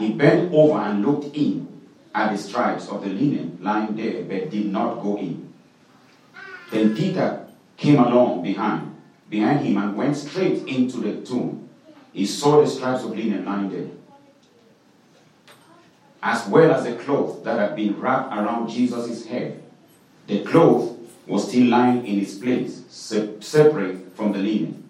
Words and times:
He 0.00 0.12
bent 0.12 0.50
over 0.54 0.78
and 0.78 1.04
looked 1.04 1.36
in 1.36 1.68
at 2.14 2.32
the 2.32 2.38
stripes 2.38 2.88
of 2.88 3.02
the 3.02 3.10
linen 3.10 3.58
lying 3.60 3.94
there, 3.94 4.22
but 4.24 4.50
did 4.50 4.72
not 4.72 5.02
go 5.02 5.18
in. 5.18 5.52
Then 6.70 6.96
Peter 6.96 7.46
came 7.76 7.98
along 7.98 8.42
behind, 8.42 8.96
behind 9.28 9.60
him 9.60 9.76
and 9.76 9.94
went 9.94 10.16
straight 10.16 10.66
into 10.66 10.98
the 10.98 11.20
tomb. 11.20 11.68
He 12.14 12.24
saw 12.24 12.62
the 12.62 12.66
stripes 12.66 13.04
of 13.04 13.10
linen 13.10 13.44
lying 13.44 13.68
there, 13.70 13.90
as 16.22 16.46
well 16.48 16.72
as 16.72 16.84
the 16.84 16.94
cloth 16.94 17.44
that 17.44 17.58
had 17.58 17.76
been 17.76 18.00
wrapped 18.00 18.32
around 18.32 18.70
Jesus' 18.70 19.26
head. 19.26 19.62
The 20.26 20.42
cloth 20.44 20.96
was 21.26 21.46
still 21.46 21.66
lying 21.66 22.06
in 22.06 22.20
its 22.20 22.36
place, 22.36 22.84
separate 22.88 24.16
from 24.16 24.32
the 24.32 24.38
linen. 24.38 24.88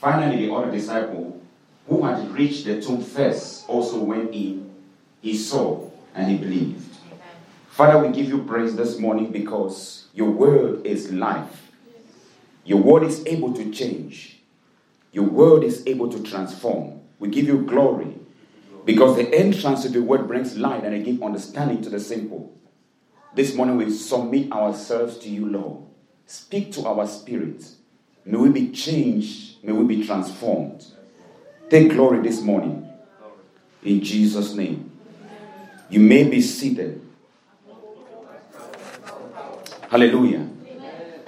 Finally, 0.00 0.46
the 0.46 0.52
other 0.52 0.72
disciple 0.72 1.41
who 1.88 2.04
had 2.04 2.30
reached 2.32 2.64
the 2.64 2.80
tomb 2.80 3.02
first 3.02 3.68
also 3.68 3.98
went 3.98 4.32
in. 4.34 4.70
He 5.20 5.36
saw 5.36 5.90
and 6.14 6.30
he 6.30 6.36
believed. 6.36 6.96
Father, 7.70 8.06
we 8.06 8.12
give 8.12 8.28
you 8.28 8.42
praise 8.44 8.76
this 8.76 8.98
morning 8.98 9.32
because 9.32 10.06
your 10.12 10.30
word 10.30 10.86
is 10.86 11.10
life. 11.12 11.70
Your 12.64 12.80
word 12.80 13.02
is 13.02 13.24
able 13.26 13.52
to 13.54 13.70
change. 13.72 14.38
Your 15.10 15.24
word 15.24 15.64
is 15.64 15.82
able 15.86 16.10
to 16.10 16.22
transform. 16.22 17.00
We 17.18 17.28
give 17.28 17.46
you 17.46 17.62
glory 17.62 18.16
because 18.84 19.16
the 19.16 19.32
entrance 19.34 19.84
of 19.84 19.92
the 19.92 20.02
word 20.02 20.26
brings 20.26 20.56
light 20.56 20.84
and 20.84 20.94
it 20.94 21.04
gives 21.04 21.22
understanding 21.22 21.82
to 21.82 21.90
the 21.90 22.00
simple. 22.00 22.52
This 23.34 23.54
morning 23.54 23.76
we 23.76 23.90
submit 23.90 24.52
ourselves 24.52 25.18
to 25.18 25.28
you, 25.28 25.46
Lord. 25.46 25.84
Speak 26.26 26.72
to 26.72 26.86
our 26.86 27.06
spirits. 27.06 27.76
May 28.24 28.38
we 28.38 28.48
be 28.50 28.70
changed. 28.70 29.64
May 29.64 29.72
we 29.72 29.96
be 29.96 30.06
transformed. 30.06 30.84
Take 31.72 31.88
glory 31.88 32.20
this 32.20 32.42
morning. 32.42 32.86
In 33.82 34.04
Jesus' 34.04 34.52
name. 34.52 34.92
You 35.88 36.00
may 36.00 36.24
be 36.24 36.42
seated. 36.42 37.00
Hallelujah. 39.88 40.50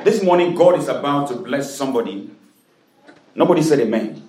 This 0.05 0.23
morning, 0.23 0.55
God 0.55 0.79
is 0.79 0.89
about 0.89 1.29
to 1.29 1.37
bless 1.37 1.75
somebody. 1.75 2.29
Nobody 3.35 3.63
said 3.63 3.81
amen. 3.81 4.23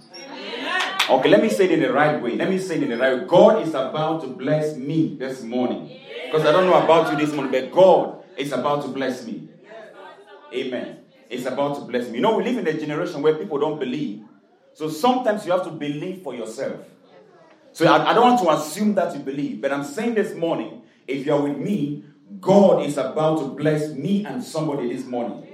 Okay, 1.09 1.27
let 1.27 1.41
me 1.41 1.49
say 1.49 1.65
it 1.65 1.71
in 1.73 1.81
the 1.81 1.91
right 1.91 2.21
way. 2.21 2.37
Let 2.37 2.49
me 2.49 2.59
say 2.59 2.77
it 2.77 2.83
in 2.83 2.91
the 2.91 2.97
right 2.97 3.19
way. 3.19 3.25
God 3.27 3.63
is 3.63 3.73
about 3.73 4.21
to 4.21 4.27
bless 4.27 4.77
me 4.77 5.17
this 5.19 5.43
morning. 5.43 5.99
Because 6.27 6.47
I 6.47 6.53
don't 6.53 6.67
know 6.67 6.81
about 6.81 7.11
you 7.11 7.25
this 7.25 7.35
morning, 7.35 7.51
but 7.51 7.73
God 7.73 8.23
is 8.37 8.53
about 8.53 8.83
to 8.83 8.87
bless 8.87 9.27
me. 9.27 9.49
Amen. 10.53 10.99
It's 11.29 11.45
about 11.45 11.75
to 11.75 11.81
bless 11.81 12.07
me. 12.07 12.19
You 12.19 12.21
know, 12.21 12.37
we 12.37 12.45
live 12.45 12.59
in 12.59 12.67
a 12.73 12.79
generation 12.79 13.21
where 13.21 13.35
people 13.35 13.59
don't 13.59 13.77
believe. 13.77 14.24
So 14.75 14.89
sometimes 14.89 15.45
you 15.45 15.53
have 15.53 15.63
to 15.63 15.71
believe 15.71 16.21
for 16.21 16.35
yourself. 16.35 16.81
So 17.71 17.87
I, 17.87 18.11
I 18.11 18.13
don't 18.13 18.23
want 18.25 18.41
to 18.41 18.49
assume 18.51 18.93
that 18.95 19.13
you 19.15 19.21
believe, 19.21 19.61
but 19.61 19.71
I'm 19.71 19.85
saying 19.85 20.15
this 20.15 20.35
morning, 20.35 20.81
if 21.07 21.25
you're 21.25 21.41
with 21.41 21.57
me, 21.57 22.03
God 22.41 22.85
is 22.85 22.97
about 22.97 23.39
to 23.39 23.47
bless 23.47 23.93
me 23.93 24.25
and 24.25 24.43
somebody 24.43 24.93
this 24.93 25.05
morning. 25.05 25.47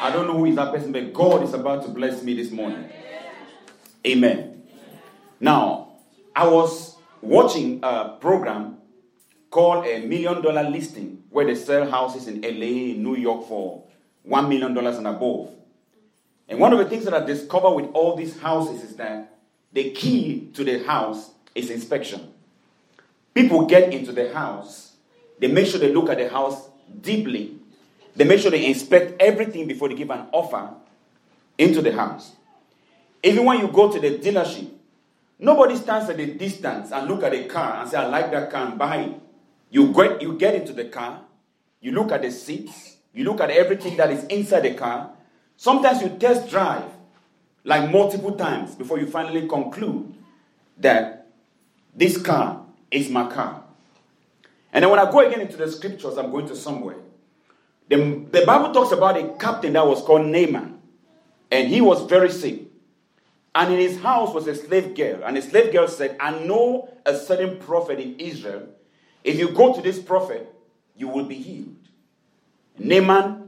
I 0.00 0.10
don't 0.10 0.26
know 0.26 0.36
who 0.36 0.46
is 0.46 0.56
that 0.56 0.72
person, 0.72 0.90
but 0.90 1.12
God 1.12 1.44
is 1.44 1.54
about 1.54 1.84
to 1.84 1.88
bless 1.88 2.22
me 2.24 2.34
this 2.34 2.50
morning. 2.50 2.84
Amen. 4.04 4.64
Now, 5.38 5.92
I 6.34 6.48
was 6.48 6.96
watching 7.20 7.78
a 7.84 8.16
program 8.20 8.78
called 9.50 9.86
a 9.86 10.00
million 10.00 10.42
dollar 10.42 10.68
listing 10.68 11.22
where 11.30 11.46
they 11.46 11.54
sell 11.54 11.88
houses 11.88 12.26
in 12.26 12.40
LA, 12.42 12.96
New 13.00 13.16
York 13.16 13.46
for 13.46 13.84
one 14.24 14.48
million 14.48 14.74
dollars 14.74 14.96
and 14.96 15.06
above. 15.06 15.50
And 16.48 16.58
one 16.58 16.72
of 16.72 16.78
the 16.78 16.86
things 16.86 17.04
that 17.04 17.14
I 17.14 17.24
discovered 17.24 17.72
with 17.72 17.90
all 17.92 18.16
these 18.16 18.38
houses 18.40 18.82
is 18.82 18.96
that 18.96 19.36
the 19.72 19.90
key 19.90 20.48
to 20.54 20.64
the 20.64 20.82
house 20.84 21.30
is 21.54 21.70
inspection. 21.70 22.32
People 23.34 23.66
get 23.66 23.92
into 23.92 24.12
the 24.12 24.32
house, 24.32 24.92
they 25.38 25.46
make 25.46 25.66
sure 25.66 25.78
they 25.78 25.92
look 25.92 26.08
at 26.08 26.18
the 26.18 26.28
house 26.28 26.68
deeply, 27.00 27.56
they 28.16 28.24
make 28.24 28.40
sure 28.40 28.50
they 28.50 28.66
inspect 28.66 29.20
everything 29.20 29.66
before 29.66 29.88
they 29.88 29.94
give 29.94 30.10
an 30.10 30.26
offer 30.32 30.70
into 31.58 31.82
the 31.82 31.92
house. 31.92 32.32
Even 33.22 33.44
when 33.44 33.60
you 33.60 33.68
go 33.68 33.92
to 33.92 34.00
the 34.00 34.18
dealership, 34.18 34.70
nobody 35.38 35.76
stands 35.76 36.08
at 36.08 36.18
a 36.18 36.26
distance 36.26 36.90
and 36.92 37.08
look 37.08 37.22
at 37.22 37.34
a 37.34 37.44
car 37.44 37.80
and 37.80 37.90
say, 37.90 37.98
I 37.98 38.06
like 38.06 38.30
that 38.30 38.50
car 38.50 38.66
and 38.66 38.78
buy 38.78 38.96
it. 38.96 39.20
You 39.70 39.92
get, 39.92 40.22
you 40.22 40.32
get 40.38 40.54
into 40.54 40.72
the 40.72 40.86
car, 40.86 41.20
you 41.80 41.92
look 41.92 42.10
at 42.10 42.22
the 42.22 42.30
seats, 42.30 42.96
you 43.12 43.24
look 43.24 43.40
at 43.40 43.50
everything 43.50 43.96
that 43.98 44.10
is 44.10 44.24
inside 44.24 44.60
the 44.60 44.74
car, 44.74 45.10
Sometimes 45.58 46.00
you 46.00 46.08
test 46.20 46.48
drive 46.48 46.84
like 47.64 47.90
multiple 47.90 48.30
times 48.30 48.76
before 48.76 49.00
you 49.00 49.06
finally 49.06 49.48
conclude 49.48 50.14
that 50.78 51.26
this 51.92 52.16
car 52.16 52.64
is 52.92 53.10
my 53.10 53.28
car. 53.28 53.64
And 54.72 54.84
then 54.84 54.90
when 54.90 55.00
I 55.00 55.10
go 55.10 55.18
again 55.18 55.40
into 55.40 55.56
the 55.56 55.68
scriptures, 55.68 56.16
I'm 56.16 56.30
going 56.30 56.46
to 56.46 56.54
somewhere. 56.54 56.98
The, 57.88 57.96
the 58.30 58.44
Bible 58.46 58.72
talks 58.72 58.92
about 58.92 59.16
a 59.16 59.36
captain 59.36 59.72
that 59.72 59.84
was 59.84 60.00
called 60.00 60.26
Naaman, 60.26 60.80
and 61.50 61.66
he 61.66 61.80
was 61.80 62.08
very 62.08 62.30
sick. 62.30 62.60
And 63.52 63.72
in 63.72 63.80
his 63.80 63.98
house 63.98 64.32
was 64.32 64.46
a 64.46 64.54
slave 64.54 64.94
girl, 64.94 65.24
and 65.24 65.36
the 65.36 65.42
slave 65.42 65.72
girl 65.72 65.88
said, 65.88 66.16
I 66.20 66.38
know 66.38 66.88
a 67.04 67.16
certain 67.16 67.58
prophet 67.58 67.98
in 67.98 68.20
Israel. 68.20 68.68
If 69.24 69.40
you 69.40 69.50
go 69.50 69.74
to 69.74 69.82
this 69.82 69.98
prophet, 69.98 70.54
you 70.96 71.08
will 71.08 71.24
be 71.24 71.34
healed. 71.34 71.74
Naaman 72.78 73.47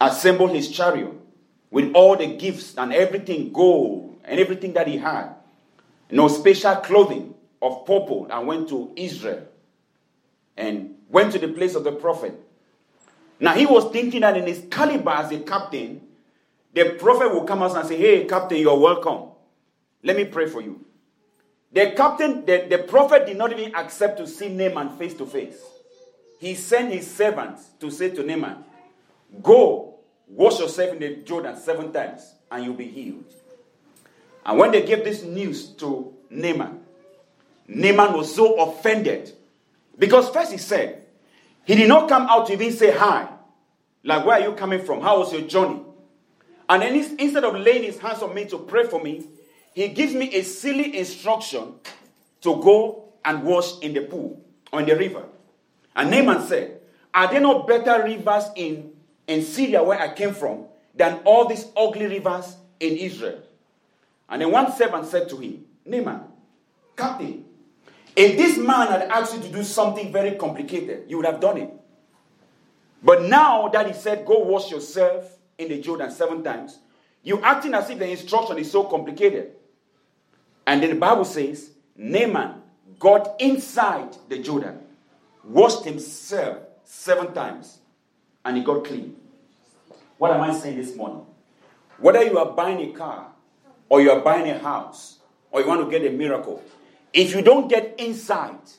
assembled 0.00 0.50
his 0.52 0.70
chariot 0.70 1.12
with 1.70 1.92
all 1.94 2.16
the 2.16 2.26
gifts 2.26 2.76
and 2.76 2.92
everything, 2.92 3.52
gold 3.52 4.18
and 4.24 4.40
everything 4.40 4.72
that 4.72 4.86
he 4.88 4.96
had. 4.96 5.34
No 6.10 6.28
special 6.28 6.76
clothing 6.76 7.34
of 7.62 7.84
purple 7.86 8.26
and 8.30 8.46
went 8.46 8.68
to 8.70 8.92
Israel 8.96 9.46
and 10.56 10.94
went 11.08 11.32
to 11.32 11.38
the 11.38 11.48
place 11.48 11.74
of 11.74 11.84
the 11.84 11.92
prophet. 11.92 12.34
Now 13.38 13.54
he 13.54 13.66
was 13.66 13.90
thinking 13.92 14.22
that 14.22 14.36
in 14.36 14.46
his 14.46 14.64
caliber 14.70 15.10
as 15.10 15.30
a 15.32 15.40
captain, 15.40 16.00
the 16.74 16.90
prophet 16.98 17.32
will 17.32 17.44
come 17.44 17.62
out 17.62 17.76
and 17.76 17.86
say, 17.86 17.96
Hey, 17.96 18.24
captain, 18.24 18.58
you're 18.58 18.78
welcome. 18.78 19.30
Let 20.02 20.16
me 20.16 20.24
pray 20.24 20.46
for 20.46 20.60
you. 20.60 20.84
The 21.72 21.92
captain, 21.92 22.44
the, 22.44 22.66
the 22.68 22.78
prophet 22.78 23.26
did 23.26 23.36
not 23.36 23.52
even 23.52 23.74
accept 23.74 24.18
to 24.18 24.26
see 24.26 24.48
Naaman 24.48 24.96
face 24.96 25.14
to 25.14 25.26
face. 25.26 25.60
He 26.40 26.54
sent 26.54 26.92
his 26.92 27.08
servants 27.08 27.68
to 27.80 27.90
say 27.90 28.10
to 28.10 28.22
Naaman, 28.22 28.64
Go 29.42 29.89
Wash 30.30 30.60
yourself 30.60 30.92
in 30.92 30.98
the 31.00 31.16
Jordan 31.16 31.56
seven 31.56 31.92
times 31.92 32.34
and 32.50 32.64
you'll 32.64 32.74
be 32.74 32.86
healed. 32.86 33.24
And 34.46 34.58
when 34.58 34.70
they 34.70 34.86
gave 34.86 35.04
this 35.04 35.22
news 35.22 35.68
to 35.74 36.14
Naaman, 36.30 36.80
Naaman 37.68 38.14
was 38.14 38.34
so 38.34 38.54
offended. 38.60 39.32
Because 39.98 40.30
first 40.30 40.52
he 40.52 40.58
said, 40.58 41.04
he 41.64 41.74
did 41.74 41.88
not 41.88 42.08
come 42.08 42.22
out 42.28 42.46
to 42.46 42.52
even 42.54 42.72
say 42.72 42.96
hi. 42.96 43.28
Like, 44.02 44.24
where 44.24 44.40
are 44.40 44.48
you 44.48 44.54
coming 44.54 44.82
from? 44.84 45.02
How 45.02 45.18
was 45.18 45.32
your 45.32 45.42
journey? 45.42 45.80
And 46.68 46.82
then 46.82 46.94
instead 47.18 47.44
of 47.44 47.54
laying 47.56 47.82
his 47.82 47.98
hands 47.98 48.22
on 48.22 48.34
me 48.34 48.46
to 48.46 48.58
pray 48.58 48.84
for 48.84 49.02
me, 49.02 49.26
he 49.74 49.88
gives 49.88 50.14
me 50.14 50.34
a 50.34 50.42
silly 50.42 50.96
instruction 50.98 51.74
to 52.40 52.62
go 52.62 53.12
and 53.24 53.42
wash 53.42 53.78
in 53.80 53.92
the 53.92 54.02
pool 54.02 54.40
or 54.72 54.80
in 54.80 54.86
the 54.86 54.96
river. 54.96 55.24
And 55.94 56.10
Naaman 56.10 56.46
said, 56.46 56.80
Are 57.12 57.30
there 57.30 57.40
no 57.40 57.64
better 57.64 58.02
rivers 58.04 58.44
in 58.56 58.92
in 59.30 59.42
Syria, 59.42 59.82
where 59.82 60.00
I 60.00 60.12
came 60.12 60.34
from, 60.34 60.64
than 60.94 61.20
all 61.24 61.46
these 61.46 61.66
ugly 61.76 62.06
rivers 62.06 62.56
in 62.80 62.96
Israel. 62.96 63.40
And 64.28 64.42
then 64.42 64.50
one 64.50 64.72
servant 64.72 65.06
said 65.06 65.28
to 65.28 65.36
him, 65.36 65.64
Naaman, 65.84 66.22
Captain, 66.96 67.44
if 68.16 68.36
this 68.36 68.58
man 68.58 68.88
had 68.88 69.02
asked 69.02 69.36
you 69.36 69.42
to 69.42 69.48
do 69.48 69.62
something 69.62 70.12
very 70.12 70.32
complicated, 70.32 71.04
you 71.08 71.16
would 71.16 71.26
have 71.26 71.40
done 71.40 71.58
it. 71.58 71.70
But 73.02 73.22
now 73.22 73.68
that 73.68 73.86
he 73.86 73.92
said, 73.92 74.26
Go 74.26 74.40
wash 74.40 74.70
yourself 74.70 75.38
in 75.58 75.68
the 75.68 75.80
Jordan 75.80 76.10
seven 76.10 76.42
times, 76.42 76.78
you're 77.22 77.44
acting 77.44 77.74
as 77.74 77.88
if 77.88 77.98
the 77.98 78.10
instruction 78.10 78.58
is 78.58 78.70
so 78.70 78.84
complicated. 78.84 79.52
And 80.66 80.82
then 80.82 80.90
the 80.90 80.96
Bible 80.96 81.24
says, 81.24 81.70
Naaman 81.96 82.62
got 82.98 83.40
inside 83.40 84.16
the 84.28 84.38
Jordan, 84.38 84.80
washed 85.44 85.84
himself 85.84 86.58
seven 86.84 87.32
times, 87.32 87.79
and 88.44 88.58
it 88.58 88.64
got 88.64 88.84
clean. 88.84 89.16
What 90.18 90.32
am 90.32 90.40
I 90.40 90.52
saying 90.52 90.76
this 90.76 90.94
morning? 90.96 91.24
Whether 91.98 92.24
you 92.24 92.38
are 92.38 92.52
buying 92.52 92.90
a 92.90 92.92
car 92.92 93.32
or 93.88 94.00
you 94.00 94.10
are 94.10 94.20
buying 94.20 94.48
a 94.48 94.58
house, 94.58 95.18
or 95.50 95.60
you 95.60 95.66
want 95.66 95.84
to 95.84 95.90
get 95.90 96.08
a 96.08 96.14
miracle, 96.14 96.62
if 97.12 97.34
you 97.34 97.42
don't 97.42 97.68
get 97.68 97.96
insight, 97.98 98.78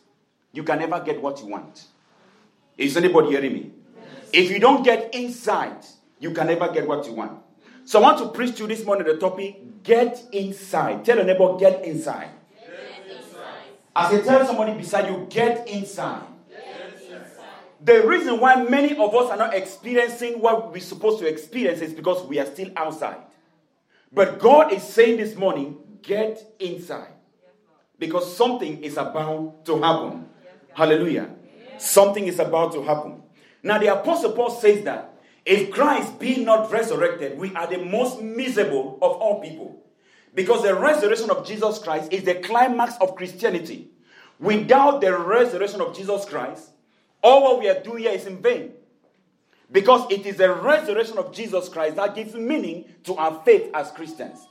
you 0.53 0.63
can 0.63 0.79
never 0.79 0.99
get 1.01 1.21
what 1.21 1.39
you 1.41 1.47
want. 1.47 1.85
Is 2.77 2.95
anybody 2.95 3.29
hearing 3.29 3.53
me? 3.53 3.71
Yes. 3.95 4.29
If 4.31 4.51
you 4.51 4.59
don't 4.59 4.83
get 4.83 5.13
insight, 5.13 5.85
you 6.19 6.31
can 6.31 6.47
never 6.47 6.71
get 6.71 6.87
what 6.87 7.05
you 7.05 7.13
want. 7.13 7.39
So 7.83 7.99
I 7.99 8.03
want 8.03 8.19
to 8.19 8.29
preach 8.29 8.55
to 8.55 8.63
you 8.63 8.67
this 8.67 8.85
morning 8.85 9.05
the 9.05 9.17
topic 9.17 9.83
get 9.83 10.23
inside. 10.31 11.03
Tell 11.03 11.17
your 11.17 11.25
neighbor, 11.25 11.57
get 11.57 11.83
inside. 11.83 12.29
Get 12.59 13.17
inside. 13.17 13.63
As 13.95 14.13
I 14.13 14.21
tell 14.21 14.45
somebody 14.45 14.73
beside 14.73 15.07
you, 15.07 15.27
get 15.29 15.67
inside. 15.67 16.23
The 17.83 18.05
reason 18.05 18.39
why 18.39 18.63
many 18.63 18.95
of 18.95 19.15
us 19.15 19.31
are 19.31 19.37
not 19.37 19.55
experiencing 19.55 20.39
what 20.39 20.71
we're 20.71 20.79
supposed 20.79 21.19
to 21.19 21.27
experience 21.27 21.81
is 21.81 21.93
because 21.93 22.25
we 22.27 22.39
are 22.39 22.45
still 22.45 22.69
outside. 22.75 23.17
But 24.11 24.39
God 24.39 24.71
is 24.71 24.83
saying 24.83 25.17
this 25.17 25.35
morning, 25.35 25.77
get 26.01 26.55
inside. 26.59 27.13
Because 27.97 28.35
something 28.35 28.83
is 28.83 28.97
about 28.97 29.65
to 29.65 29.81
happen. 29.81 30.27
Hallelujah. 30.73 31.29
Something 31.77 32.27
is 32.27 32.39
about 32.39 32.73
to 32.73 32.83
happen. 32.83 33.23
Now, 33.63 33.77
the 33.77 33.87
Apostle 33.87 34.33
Paul 34.33 34.51
says 34.51 34.83
that 34.83 35.13
if 35.45 35.71
Christ 35.71 36.19
be 36.19 36.43
not 36.43 36.71
resurrected, 36.71 37.37
we 37.37 37.53
are 37.55 37.67
the 37.67 37.77
most 37.77 38.21
miserable 38.21 38.99
of 39.01 39.13
all 39.13 39.41
people. 39.41 39.83
Because 40.33 40.63
the 40.63 40.75
resurrection 40.75 41.29
of 41.29 41.45
Jesus 41.45 41.79
Christ 41.79 42.13
is 42.13 42.23
the 42.23 42.35
climax 42.35 42.93
of 43.01 43.15
Christianity. 43.15 43.89
Without 44.39 45.01
the 45.01 45.17
resurrection 45.17 45.81
of 45.81 45.95
Jesus 45.95 46.25
Christ, 46.25 46.71
all 47.23 47.43
what 47.43 47.59
we 47.59 47.69
are 47.69 47.81
doing 47.81 48.03
here 48.03 48.11
is 48.11 48.25
in 48.25 48.41
vain. 48.41 48.73
Because 49.71 50.11
it 50.11 50.25
is 50.25 50.37
the 50.37 50.53
resurrection 50.53 51.17
of 51.17 51.33
Jesus 51.33 51.69
Christ 51.69 51.95
that 51.95 52.15
gives 52.15 52.33
meaning 52.33 52.85
to 53.05 53.15
our 53.15 53.41
faith 53.45 53.69
as 53.73 53.91
Christians. 53.91 54.45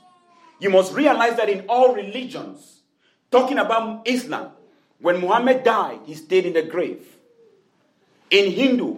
You 0.59 0.69
must 0.69 0.93
realize 0.93 1.37
that 1.37 1.49
in 1.49 1.65
all 1.67 1.93
religions, 1.93 2.81
talking 3.29 3.57
about 3.57 4.07
Islam, 4.07 4.51
when 4.99 5.19
Muhammad 5.19 5.63
died, 5.63 5.99
he 6.05 6.15
stayed 6.15 6.45
in 6.45 6.53
the 6.53 6.63
grave. 6.63 7.05
In 8.29 8.51
Hindu, 8.51 8.97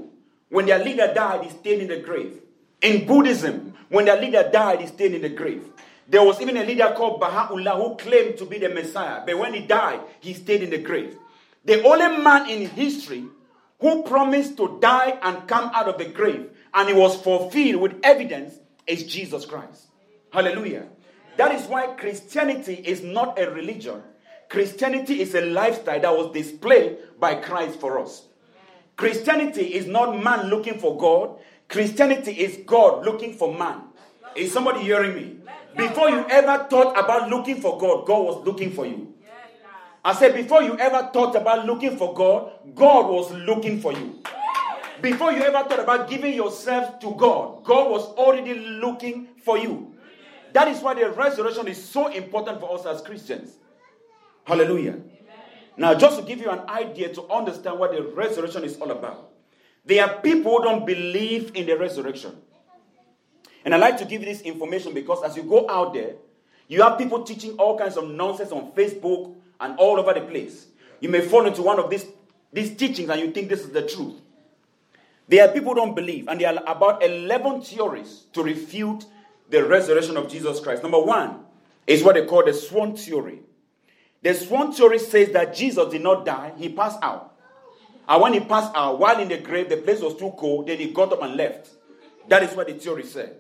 when 0.50 0.66
their 0.66 0.84
leader 0.84 1.12
died, 1.14 1.44
he 1.44 1.50
stayed 1.50 1.80
in 1.80 1.88
the 1.88 1.98
grave. 1.98 2.40
In 2.82 3.06
Buddhism, 3.08 3.74
when 3.90 4.06
their 4.06 4.20
leader 4.20 4.50
died, 4.52 4.82
he 4.82 4.88
stayed 4.88 5.14
in 5.14 5.22
the 5.22 5.30
grave. 5.30 5.64
There 6.08 6.24
was 6.24 6.42
even 6.42 6.58
a 6.58 6.66
leader 6.66 6.94
called 6.96 7.22
Baha'u'llah 7.22 7.76
who 7.76 7.96
claimed 7.96 8.38
to 8.38 8.46
be 8.46 8.60
the 8.60 8.70
Messiah, 8.70 9.24
but 9.26 9.38
when 9.38 9.54
he 9.54 9.62
died, 9.62 10.02
he 10.20 10.34
stayed 10.34 10.62
in 10.62 10.70
the 10.70 10.78
grave. 10.78 11.18
The 11.64 11.82
only 11.84 12.22
man 12.22 12.50
in 12.50 12.68
history 12.70 13.26
who 13.84 14.02
promised 14.04 14.56
to 14.56 14.78
die 14.80 15.20
and 15.22 15.46
come 15.46 15.70
out 15.74 15.90
of 15.90 15.98
the 15.98 16.06
grave, 16.06 16.50
and 16.74 16.88
it 16.88 16.96
was 16.96 17.22
fulfilled 17.22 17.82
with 17.82 18.00
evidence, 18.02 18.56
is 18.88 19.04
Jesus 19.04 19.46
Christ. 19.46 19.88
Hallelujah. 20.32 20.88
That 21.36 21.54
is 21.54 21.68
why 21.68 21.88
Christianity 21.88 22.76
is 22.76 23.04
not 23.04 23.38
a 23.38 23.52
religion. 23.52 24.02
Christianity 24.48 25.20
is 25.20 25.36
a 25.36 25.42
lifestyle 25.42 26.00
that 26.00 26.16
was 26.16 26.32
displayed 26.32 26.98
by 27.20 27.36
Christ 27.36 27.82
for 27.82 28.00
us. 28.00 28.26
Christianity 28.96 29.74
is 29.74 29.86
not 29.86 30.24
man 30.24 30.50
looking 30.50 30.80
for 30.80 30.98
God. 30.98 31.40
Christianity 31.68 32.32
is 32.32 32.60
God 32.66 33.04
looking 33.04 33.34
for 33.34 33.54
man. 33.54 33.82
Is 34.34 34.54
somebody 34.54 34.80
hearing 34.80 35.14
me? 35.14 35.38
Before 35.76 36.10
you 36.10 36.26
ever 36.30 36.68
thought 36.70 36.98
about 36.98 37.30
looking 37.30 37.60
for 37.60 37.78
God, 37.78 38.06
God 38.06 38.24
was 38.24 38.46
looking 38.46 38.72
for 38.72 38.86
you. 38.86 39.13
I 40.06 40.14
said, 40.14 40.34
before 40.36 40.62
you 40.64 40.78
ever 40.78 41.10
thought 41.14 41.36
about 41.36 41.66
looking 41.66 41.98
for 41.98 42.14
God, 42.14 42.52
God 42.76 43.10
was 43.10 43.32
looking 43.32 43.80
for 43.80 43.94
you. 43.94 44.20
Before 45.02 45.32
you 45.32 45.42
ever 45.42 45.68
thought 45.68 45.80
about 45.80 46.10
giving 46.10 46.34
yourself 46.34 47.00
to 47.00 47.16
God, 47.16 47.64
God 47.64 47.90
was 47.90 48.06
already 48.16 48.54
looking 48.54 49.30
for 49.44 49.58
you. 49.58 49.94
That 50.52 50.68
is 50.68 50.82
why 50.82 50.94
the 50.94 51.10
resurrection 51.10 51.68
is 51.68 51.84
so 51.84 52.08
important 52.08 52.60
for 52.60 52.78
us 52.78 52.86
as 52.86 53.02
Christians. 53.02 53.56
Hallelujah. 54.44 55.00
Now, 55.78 55.96
just 55.96 56.20
to 56.20 56.24
give 56.24 56.40
you 56.40 56.50
an 56.50 56.70
idea 56.70 57.14
to 57.14 57.24
understand 57.30 57.80
what 57.80 57.92
the 57.92 58.04
resurrection 58.04 58.64
is 58.64 58.78
all 58.78 58.92
about, 58.92 59.32
there 59.86 60.06
are 60.06 60.22
people 60.22 60.58
who 60.58 60.64
don't 60.64 60.86
believe 60.86 61.52
in 61.56 61.66
the 61.66 61.78
resurrection. 61.78 62.38
And 63.66 63.74
I 63.74 63.78
like 63.78 63.98
to 63.98 64.06
give 64.06 64.22
you 64.22 64.28
this 64.28 64.42
information 64.42 64.94
because 64.94 65.24
as 65.24 65.36
you 65.36 65.44
go 65.44 65.70
out 65.70 65.94
there, 65.94 66.16
you 66.68 66.82
have 66.82 66.98
people 66.98 67.24
teaching 67.24 67.54
all 67.58 67.78
kinds 67.78 67.98
of 67.98 68.10
nonsense 68.10 68.52
on 68.52 68.72
Facebook 68.74 69.36
and 69.64 69.78
all 69.80 70.00
over 70.00 70.14
the 70.14 70.22
place. 70.22 70.68
You 71.00 71.10
may 71.10 71.22
fall 71.22 71.46
into 71.46 71.62
one 71.62 71.80
of 71.80 71.90
these, 71.90 72.06
these 72.52 72.76
teachings 72.76 73.10
and 73.10 73.20
you 73.20 73.32
think 73.32 73.50
this 73.50 73.62
is 73.62 73.70
the 73.70 73.82
truth. 73.88 74.20
There 75.28 75.48
are 75.48 75.52
people 75.54 75.74
don't 75.74 75.96
believe, 75.96 76.28
and 76.28 76.40
there 76.40 76.54
are 76.54 76.64
about 76.68 77.02
11 77.04 77.62
theories 77.62 78.26
to 78.34 78.44
refute 78.44 79.06
the 79.50 79.64
resurrection 79.64 80.18
of 80.18 80.30
Jesus 80.30 80.60
Christ. 80.60 80.84
Number 80.84 81.00
one 81.00 81.40
is 81.88 82.04
what 82.04 82.16
they 82.16 82.26
call 82.26 82.46
the 82.46 82.54
swoon 82.54 82.96
theory. 82.98 83.40
The 84.22 84.34
swoon 84.34 84.74
theory 84.74 85.00
says 85.00 85.32
that 85.32 85.56
Jesus 85.56 85.92
did 85.92 86.02
not 86.02 86.26
die, 86.26 86.54
he 86.58 86.70
passed 86.70 87.00
out. 87.02 87.36
And 88.08 88.22
when 88.22 88.34
he 88.34 88.42
passed 88.42 88.74
out, 88.76 89.00
while 89.00 89.20
in 89.20 89.30
the 89.30 89.38
grave, 89.38 89.70
the 89.70 89.78
place 89.78 90.02
was 90.02 90.16
too 90.16 90.34
cold, 90.38 90.68
then 90.68 90.78
he 90.78 90.92
got 90.92 91.14
up 91.14 91.22
and 91.22 91.36
left. 91.36 91.70
That 92.28 92.44
is 92.44 92.56
what 92.56 92.68
the 92.68 92.74
theory 92.74 93.06
said. 93.06 93.38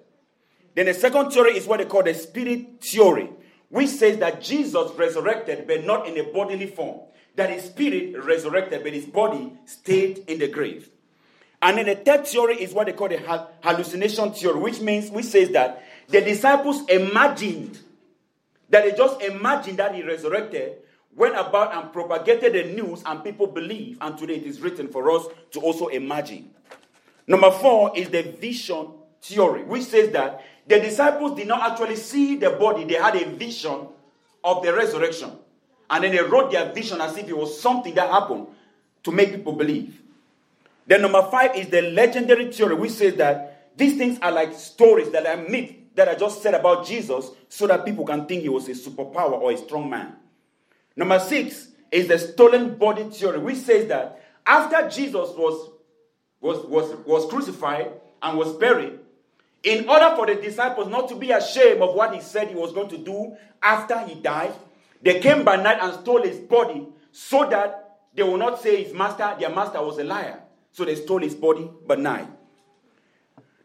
Then 0.75 0.86
the 0.86 0.94
second 0.94 1.31
theory 1.31 1.58
is 1.58 1.68
what 1.68 1.80
they 1.80 1.86
call 1.86 2.04
the 2.04 2.14
spirit 2.14 2.81
theory, 2.81 3.30
which 3.74 3.90
says 3.90 4.20
that 4.20 4.40
Jesus 4.40 4.92
resurrected, 4.92 5.66
but 5.66 5.84
not 5.84 6.08
in 6.08 6.16
a 6.20 6.31
bodily 6.31 6.68
form. 6.68 7.00
That 7.36 7.50
his 7.50 7.64
spirit 7.64 8.24
resurrected, 8.24 8.84
but 8.84 8.94
his 8.94 9.08
body 9.08 9.52
stayed 9.66 10.25
in 10.28 10.38
the 10.38 10.48
grave. 10.48 10.92
And 11.60 11.80
then 11.80 11.88
the 11.88 11.96
third 11.96 12.28
theory 12.28 12.62
is 12.62 12.72
what 12.72 12.86
they 12.86 12.94
call 12.94 13.10
the 13.10 13.18
hallucination 13.64 14.31
theory, 14.34 14.60
which 14.60 14.80
means, 14.80 15.10
which 15.10 15.25
says 15.25 15.50
that 15.50 15.84
the 16.08 16.22
disciples 16.22 16.88
imagined 16.88 17.80
that 18.70 18.84
they 18.84 18.96
just 18.96 19.20
imagined 19.24 19.80
that 19.80 19.96
he 19.96 20.04
resurrected, 20.04 20.78
went 21.16 21.34
about 21.34 21.74
and 21.74 21.92
propagated 21.92 22.54
the 22.54 22.80
news, 22.80 23.02
and 23.08 23.24
people 23.24 23.48
believe. 23.48 23.98
And 24.02 24.16
today 24.16 24.36
it 24.36 24.44
is 24.44 24.62
written 24.62 24.88
for 24.88 25.10
us 25.10 25.25
to 25.50 25.60
also 25.62 25.88
imagine. 25.88 26.52
Number 27.25 27.50
four 27.50 27.92
is 27.98 28.12
the 28.12 28.22
vision 28.22 28.90
theory, 29.20 29.64
which 29.64 29.86
says 29.86 30.12
that 30.12 30.44
the 30.68 30.80
disciples 30.80 31.36
did 31.36 31.48
not 31.48 31.71
actually 31.71 31.95
see 31.95 32.36
the 32.38 32.51
body, 32.51 32.86
they 32.86 32.95
had 32.95 33.15
a 33.15 33.30
vision 33.30 33.88
of 34.44 34.63
the 34.63 34.74
resurrection. 34.74 35.31
And 35.89 36.04
then 36.04 36.12
they 36.12 36.21
wrote 36.21 36.51
their 36.51 36.71
vision 36.71 37.01
as 37.01 37.18
if 37.18 37.27
it 37.27 37.38
was 37.38 37.60
something 37.60 37.94
that 37.95 38.10
happened 38.10 38.48
to 39.04 39.12
make 39.12 39.31
people 39.31 39.54
believe. 39.54 40.01
Then, 40.88 41.01
number 41.01 41.21
five 41.30 41.56
is 41.56 41.68
the 41.68 41.81
legendary 41.81 42.51
theory, 42.51 42.75
which 42.75 42.92
says 42.92 43.15
that 43.15 43.71
these 43.77 43.98
things 43.98 44.19
are 44.21 44.31
like 44.31 44.54
stories 44.54 45.12
that 45.12 45.25
are 45.25 45.38
myths 45.38 45.74
that 45.95 46.10
I 46.10 46.15
just 46.15 46.42
said 46.42 46.54
about 46.54 46.86
Jesus 46.86 47.30
so 47.50 47.68
that 47.68 47.86
people 47.86 48.06
can 48.06 48.25
think 48.25 48.42
he 48.42 48.50
was 48.50 48.68
a 48.68 48.71
superpower 48.71 49.33
or 49.33 49.51
a 49.51 49.57
strong 49.57 49.89
man. 49.89 50.15
Number 50.96 51.20
six 51.20 51.70
is 51.91 52.08
the 52.08 52.17
stolen 52.17 52.75
body 52.75 53.03
theory, 53.03 53.39
which 53.39 53.58
says 53.58 53.88
that 53.88 54.22
after 54.46 54.89
Jesus 54.89 55.29
was, 55.36 55.72
was, 56.41 56.65
was, 56.65 56.96
was 57.05 57.29
crucified 57.29 57.91
and 58.22 58.38
was 58.38 58.53
buried, 58.53 59.00
in 59.63 59.88
order 59.89 60.13
for 60.15 60.25
the 60.25 60.36
disciples 60.36 60.89
not 60.89 61.08
to 61.10 61.15
be 61.15 61.32
ashamed 61.32 61.82
of 61.82 61.96
what 61.96 62.13
he 62.13 62.22
said 62.22 62.50
he 62.50 62.55
was 62.55 62.74
going 62.74 62.89
to 62.89 62.98
do 62.98 63.36
after 63.62 63.98
he 64.05 64.15
died, 64.15 64.53
they 65.01 65.20
came 65.20 65.43
by 65.43 65.55
night 65.55 65.79
and 65.82 65.93
stole 66.01 66.22
his 66.22 66.38
body 66.39 66.88
so 67.12 67.48
that 67.50 68.00
they 68.13 68.24
will 68.24 68.38
not 68.38 68.62
say 68.62 68.84
his 68.84 68.93
master, 68.93 69.36
their 69.39 69.50
master 69.50 69.82
was 69.82 69.98
a 69.98 70.03
liar. 70.03 70.41
So 70.72 70.86
they 70.86 70.96
stole 70.96 71.20
his 71.20 71.36
body 71.36 71.70
by 71.88 71.96
night. 71.96 72.27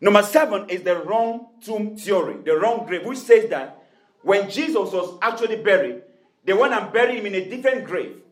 Number 0.01 0.23
seven 0.23 0.69
is 0.69 0.83
the 0.83 0.97
wrong 0.97 1.49
tomb 1.61 1.97
theory, 1.97 2.37
the 2.45 2.57
wrong 2.57 2.87
grave, 2.87 3.05
which 3.05 3.19
says 3.19 3.51
that 3.51 3.83
when 4.23 4.49
Jesus 4.49 4.93
was 4.93 5.19
actually 5.23 5.57
buried, 5.57 6.03
they 6.45 6.53
went 6.53 6.73
and 6.73 6.93
buried 6.93 7.19
him 7.19 7.27
in 7.27 7.35
a 7.35 7.49
different 7.49 7.85
grave. 7.85 8.23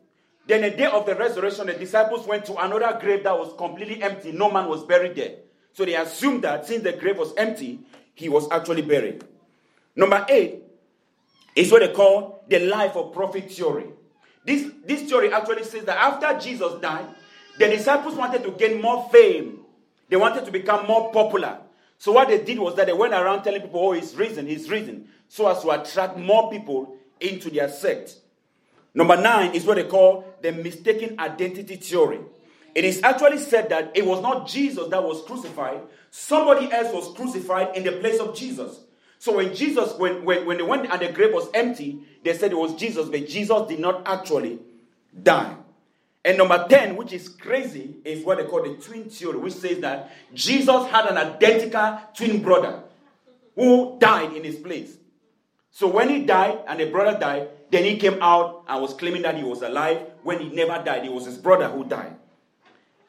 Then, 0.47 0.63
the 0.63 0.71
day 0.71 0.87
of 0.87 1.07
the 1.07 1.17
resurrection, 1.17 1.67
the 1.67 1.73
disciples 1.75 2.25
went 2.25 2.45
to 2.47 2.57
another 2.57 2.97
grave 3.01 3.25
that 3.25 3.37
was 3.37 3.53
completely 3.59 4.01
empty. 4.01 4.31
No 4.31 4.51
man 4.51 4.69
was 4.69 4.85
buried 4.85 5.17
there. 5.17 5.35
So 5.77 5.85
they 5.85 5.95
assumed 5.95 6.45
that 6.45 6.67
since 6.67 6.83
the 6.83 6.93
grave 6.93 7.19
was 7.19 7.35
empty, 7.37 7.81
he 8.15 8.31
was 8.31 8.51
actually 8.51 8.83
buried. 8.83 9.23
Number 9.95 10.25
eight 10.31 10.63
is 11.55 11.71
what 11.71 11.83
they 11.83 11.93
call 11.93 12.45
the 12.49 12.61
life 12.61 12.97
of 12.97 13.13
prophet 13.13 13.51
theory. 13.51 13.85
This, 14.45 14.71
this 14.87 15.03
theory 15.03 15.33
actually 15.33 15.65
says 15.65 15.85
that 15.85 15.99
after 15.99 16.39
Jesus 16.41 16.81
died, 16.81 17.07
the 17.59 17.69
disciples 17.69 18.15
wanted 18.15 18.43
to 18.45 18.53
gain 18.53 18.81
more 18.81 19.09
fame 19.11 19.67
they 20.09 20.17
wanted 20.17 20.45
to 20.45 20.53
become 20.53 20.87
more 20.87 21.13
popular. 21.13 21.59
So 21.99 22.13
what 22.13 22.29
they 22.29 22.43
did 22.43 22.59
was 22.59 22.75
that 22.77 22.87
they 22.87 22.93
went 22.93 23.15
around 23.15 23.43
telling 23.43 23.63
people, 23.63 23.81
oh, 23.81 23.93
he's 23.93 24.15
risen, 24.15 24.47
he's 24.47 24.71
risen, 24.71 25.09
so 25.29 25.49
as 25.49 25.63
to 25.63 25.71
attract 25.71 26.19
more 26.19 26.51
people 26.51 26.97
into 27.21 27.51
their 27.51 27.69
sect. 27.69 28.17
Number 28.95 29.21
nine 29.21 29.55
is 29.55 29.65
what 29.65 29.77
they 29.77 29.85
call 29.85 30.25
the 30.43 30.53
mistaken 30.53 31.19
identity 31.19 31.77
theory. 31.77 32.21
It 32.77 32.85
is 32.85 33.03
actually 33.03 33.39
said 33.39 33.71
that 33.71 33.93
it 33.95 34.05
was 34.05 34.21
not 34.21 34.47
Jesus 34.47 34.89
that 34.89 35.03
was 35.03 35.23
crucified, 35.23 35.81
somebody 36.11 36.71
else 36.71 36.93
was 36.93 37.17
crucified 37.17 37.75
in 37.75 37.85
the 37.85 37.93
place 37.93 38.21
of 38.21 38.37
Jesus. 38.37 38.81
So 39.19 39.37
when 39.37 39.55
Jesus, 39.55 39.95
when, 39.97 40.27
when, 40.27 40.45
when 40.45 40.59
they 40.59 40.63
went 40.63 40.93
and 40.93 41.01
the 41.01 41.11
grave 41.11 41.33
was 41.33 41.49
empty, 41.55 42.01
they 42.23 42.35
said 42.35 42.53
it 42.53 42.59
was 42.59 42.75
Jesus, 42.75 43.09
but 43.09 43.27
Jesus 43.27 43.67
did 43.67 43.81
not 43.81 44.07
actually 44.07 44.59
die. 45.23 45.57
And 46.23 46.37
number 46.37 46.67
10, 46.69 46.97
which 46.97 47.15
is 47.15 47.31
crazy, 47.31 47.95
is 48.05 48.23
what 48.27 48.37
they 48.37 48.45
call 48.45 48.63
the 48.63 48.75
twin 48.75 49.09
theory, 49.09 49.39
which 49.39 49.55
says 49.55 49.81
that 49.81 50.11
Jesus 50.35 50.87
had 50.91 51.07
an 51.07 51.17
identical 51.17 51.99
twin 52.15 52.43
brother 52.43 52.83
who 53.55 53.97
died 53.99 54.37
in 54.37 54.45
his 54.45 54.57
place. 54.57 54.99
So 55.71 55.89
when 55.89 56.11
he 56.11 56.27
died 56.27 56.59
and 56.69 56.79
the 56.79 56.91
brother 56.91 57.19
died, 57.19 57.49
then 57.71 57.85
he 57.85 57.97
came 57.97 58.19
out 58.21 58.65
and 58.69 58.83
was 58.83 58.93
claiming 58.93 59.23
that 59.23 59.35
he 59.39 59.45
was 59.45 59.63
alive 59.63 60.03
when 60.23 60.41
he 60.41 60.51
never 60.51 60.85
died. 60.85 61.07
It 61.07 61.13
was 61.13 61.25
his 61.25 61.39
brother 61.39 61.71
who 61.71 61.83
died. 61.83 62.17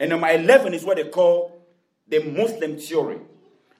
And 0.00 0.10
number 0.10 0.28
11 0.28 0.74
is 0.74 0.84
what 0.84 0.96
they 0.96 1.08
call 1.08 1.66
the 2.06 2.20
Muslim 2.20 2.78
theory. 2.78 3.18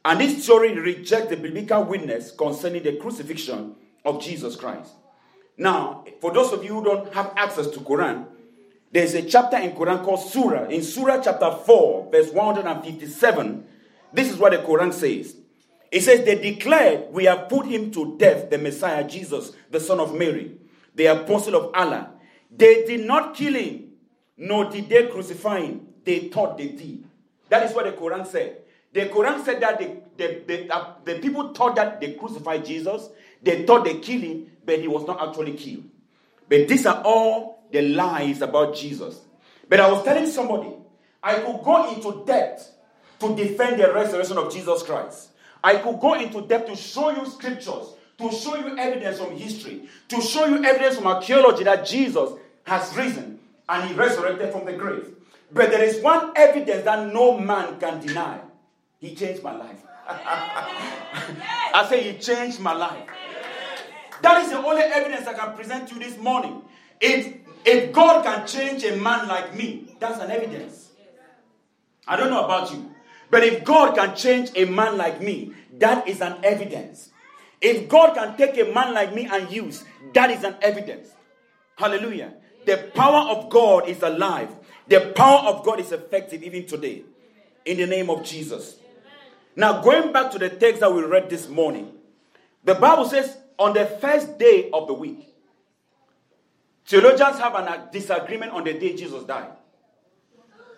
And 0.04 0.20
this 0.20 0.46
theory 0.46 0.78
rejects 0.78 1.28
the 1.28 1.36
biblical 1.36 1.84
witness 1.84 2.30
concerning 2.30 2.82
the 2.82 2.96
crucifixion 2.96 3.74
of 4.04 4.22
Jesus 4.22 4.56
Christ. 4.56 4.92
Now, 5.56 6.04
for 6.20 6.32
those 6.32 6.52
of 6.52 6.64
you 6.64 6.74
who 6.74 6.84
don't 6.84 7.12
have 7.14 7.32
access 7.36 7.66
to 7.68 7.80
Quran, 7.80 8.26
there's 8.90 9.14
a 9.14 9.22
chapter 9.22 9.58
in 9.58 9.72
Quran 9.72 10.04
called 10.04 10.20
Surah. 10.20 10.68
In 10.68 10.82
Surah 10.82 11.20
chapter 11.20 11.50
4, 11.50 12.10
verse 12.10 12.30
157, 12.30 13.66
this 14.12 14.30
is 14.30 14.38
what 14.38 14.52
the 14.52 14.58
Quran 14.58 14.92
says. 14.92 15.36
It 15.90 16.02
says, 16.02 16.24
They 16.24 16.36
declared, 16.36 17.12
We 17.12 17.24
have 17.24 17.48
put 17.48 17.66
him 17.66 17.90
to 17.92 18.16
death, 18.18 18.50
the 18.50 18.58
Messiah, 18.58 19.06
Jesus, 19.06 19.52
the 19.70 19.80
Son 19.80 20.00
of 20.00 20.14
Mary, 20.14 20.56
the 20.94 21.06
apostle 21.06 21.56
of 21.56 21.74
Allah. 21.74 22.12
They 22.54 22.84
did 22.84 23.06
not 23.06 23.34
kill 23.34 23.54
him, 23.54 23.90
nor 24.36 24.70
did 24.70 24.88
they 24.88 25.06
crucify 25.08 25.60
him. 25.60 25.87
They 26.04 26.28
thought 26.28 26.58
they 26.58 26.68
did. 26.68 27.04
That 27.48 27.64
is 27.64 27.74
what 27.74 27.84
the 27.84 27.92
Quran 27.92 28.26
said. 28.26 28.58
The 28.92 29.06
Quran 29.06 29.44
said 29.44 29.60
that 29.60 29.78
the, 29.78 29.96
the, 30.16 30.42
the, 30.46 30.74
uh, 30.74 30.92
the 31.04 31.18
people 31.18 31.52
thought 31.52 31.76
that 31.76 32.00
they 32.00 32.12
crucified 32.14 32.64
Jesus. 32.64 33.08
They 33.42 33.64
thought 33.64 33.84
they 33.84 33.98
killed 33.98 34.22
him, 34.22 34.46
but 34.64 34.80
he 34.80 34.88
was 34.88 35.06
not 35.06 35.26
actually 35.28 35.52
killed. 35.52 35.84
But 36.48 36.68
these 36.68 36.86
are 36.86 37.02
all 37.04 37.62
the 37.70 37.82
lies 37.82 38.40
about 38.42 38.74
Jesus. 38.74 39.20
But 39.68 39.80
I 39.80 39.90
was 39.90 40.02
telling 40.04 40.26
somebody, 40.26 40.70
I 41.22 41.34
could 41.34 41.62
go 41.62 41.92
into 41.92 42.24
depth 42.24 42.72
to 43.20 43.36
defend 43.36 43.80
the 43.80 43.92
resurrection 43.92 44.38
of 44.38 44.52
Jesus 44.52 44.82
Christ. 44.82 45.30
I 45.62 45.76
could 45.76 46.00
go 46.00 46.14
into 46.14 46.42
depth 46.42 46.68
to 46.68 46.76
show 46.76 47.10
you 47.10 47.26
scriptures, 47.26 47.94
to 48.18 48.30
show 48.30 48.56
you 48.56 48.76
evidence 48.78 49.18
from 49.18 49.36
history, 49.36 49.88
to 50.08 50.20
show 50.20 50.46
you 50.46 50.64
evidence 50.64 50.96
from 50.96 51.06
archaeology 51.06 51.64
that 51.64 51.84
Jesus 51.84 52.30
has 52.64 52.96
risen 52.96 53.38
and 53.68 53.88
he 53.88 53.94
resurrected 53.94 54.52
from 54.52 54.64
the 54.64 54.72
grave. 54.72 55.14
But 55.50 55.70
there 55.70 55.82
is 55.82 56.02
one 56.02 56.32
evidence 56.36 56.84
that 56.84 57.12
no 57.12 57.38
man 57.38 57.78
can 57.80 58.00
deny. 58.00 58.40
He 58.98 59.14
changed 59.14 59.42
my 59.42 59.56
life. 59.56 59.82
I 60.08 61.86
say 61.88 62.12
he 62.12 62.18
changed 62.18 62.60
my 62.60 62.72
life. 62.72 63.08
That 64.22 64.42
is 64.42 64.50
the 64.50 64.58
only 64.58 64.82
evidence 64.82 65.26
I 65.26 65.34
can 65.34 65.54
present 65.54 65.88
to 65.88 65.94
you 65.94 66.00
this 66.00 66.18
morning. 66.18 66.62
If, 67.00 67.36
if 67.64 67.92
God 67.92 68.24
can 68.24 68.46
change 68.46 68.84
a 68.84 68.96
man 68.96 69.28
like 69.28 69.54
me, 69.54 69.94
that's 70.00 70.20
an 70.20 70.30
evidence. 70.30 70.90
I 72.06 72.16
don't 72.16 72.30
know 72.30 72.44
about 72.44 72.72
you. 72.72 72.90
But 73.30 73.44
if 73.44 73.64
God 73.64 73.94
can 73.94 74.16
change 74.16 74.50
a 74.56 74.64
man 74.64 74.96
like 74.96 75.20
me, 75.20 75.52
that 75.78 76.08
is 76.08 76.20
an 76.20 76.36
evidence. 76.42 77.10
If 77.60 77.88
God 77.88 78.14
can 78.14 78.36
take 78.36 78.56
a 78.58 78.72
man 78.72 78.94
like 78.94 79.14
me 79.14 79.28
and 79.30 79.50
use, 79.50 79.84
that 80.14 80.30
is 80.30 80.44
an 80.44 80.56
evidence. 80.62 81.10
Hallelujah. 81.76 82.34
The 82.64 82.90
power 82.94 83.30
of 83.30 83.50
God 83.50 83.88
is 83.88 84.02
alive. 84.02 84.48
The 84.88 85.12
power 85.14 85.48
of 85.50 85.64
God 85.64 85.80
is 85.80 85.92
effective 85.92 86.42
even 86.42 86.66
today. 86.66 87.02
In 87.64 87.76
the 87.76 87.86
name 87.86 88.08
of 88.08 88.24
Jesus. 88.24 88.76
Now, 89.54 89.82
going 89.82 90.12
back 90.12 90.30
to 90.32 90.38
the 90.38 90.48
text 90.48 90.80
that 90.80 90.92
we 90.92 91.02
read 91.02 91.28
this 91.28 91.48
morning, 91.48 91.92
the 92.64 92.74
Bible 92.74 93.04
says 93.04 93.36
on 93.58 93.74
the 93.74 93.84
first 93.84 94.38
day 94.38 94.70
of 94.72 94.86
the 94.86 94.94
week, 94.94 95.34
theologians 96.86 97.38
have 97.38 97.54
a 97.54 97.88
disagreement 97.92 98.52
on 98.52 98.64
the 98.64 98.72
day 98.72 98.96
Jesus 98.96 99.24
died. 99.24 99.50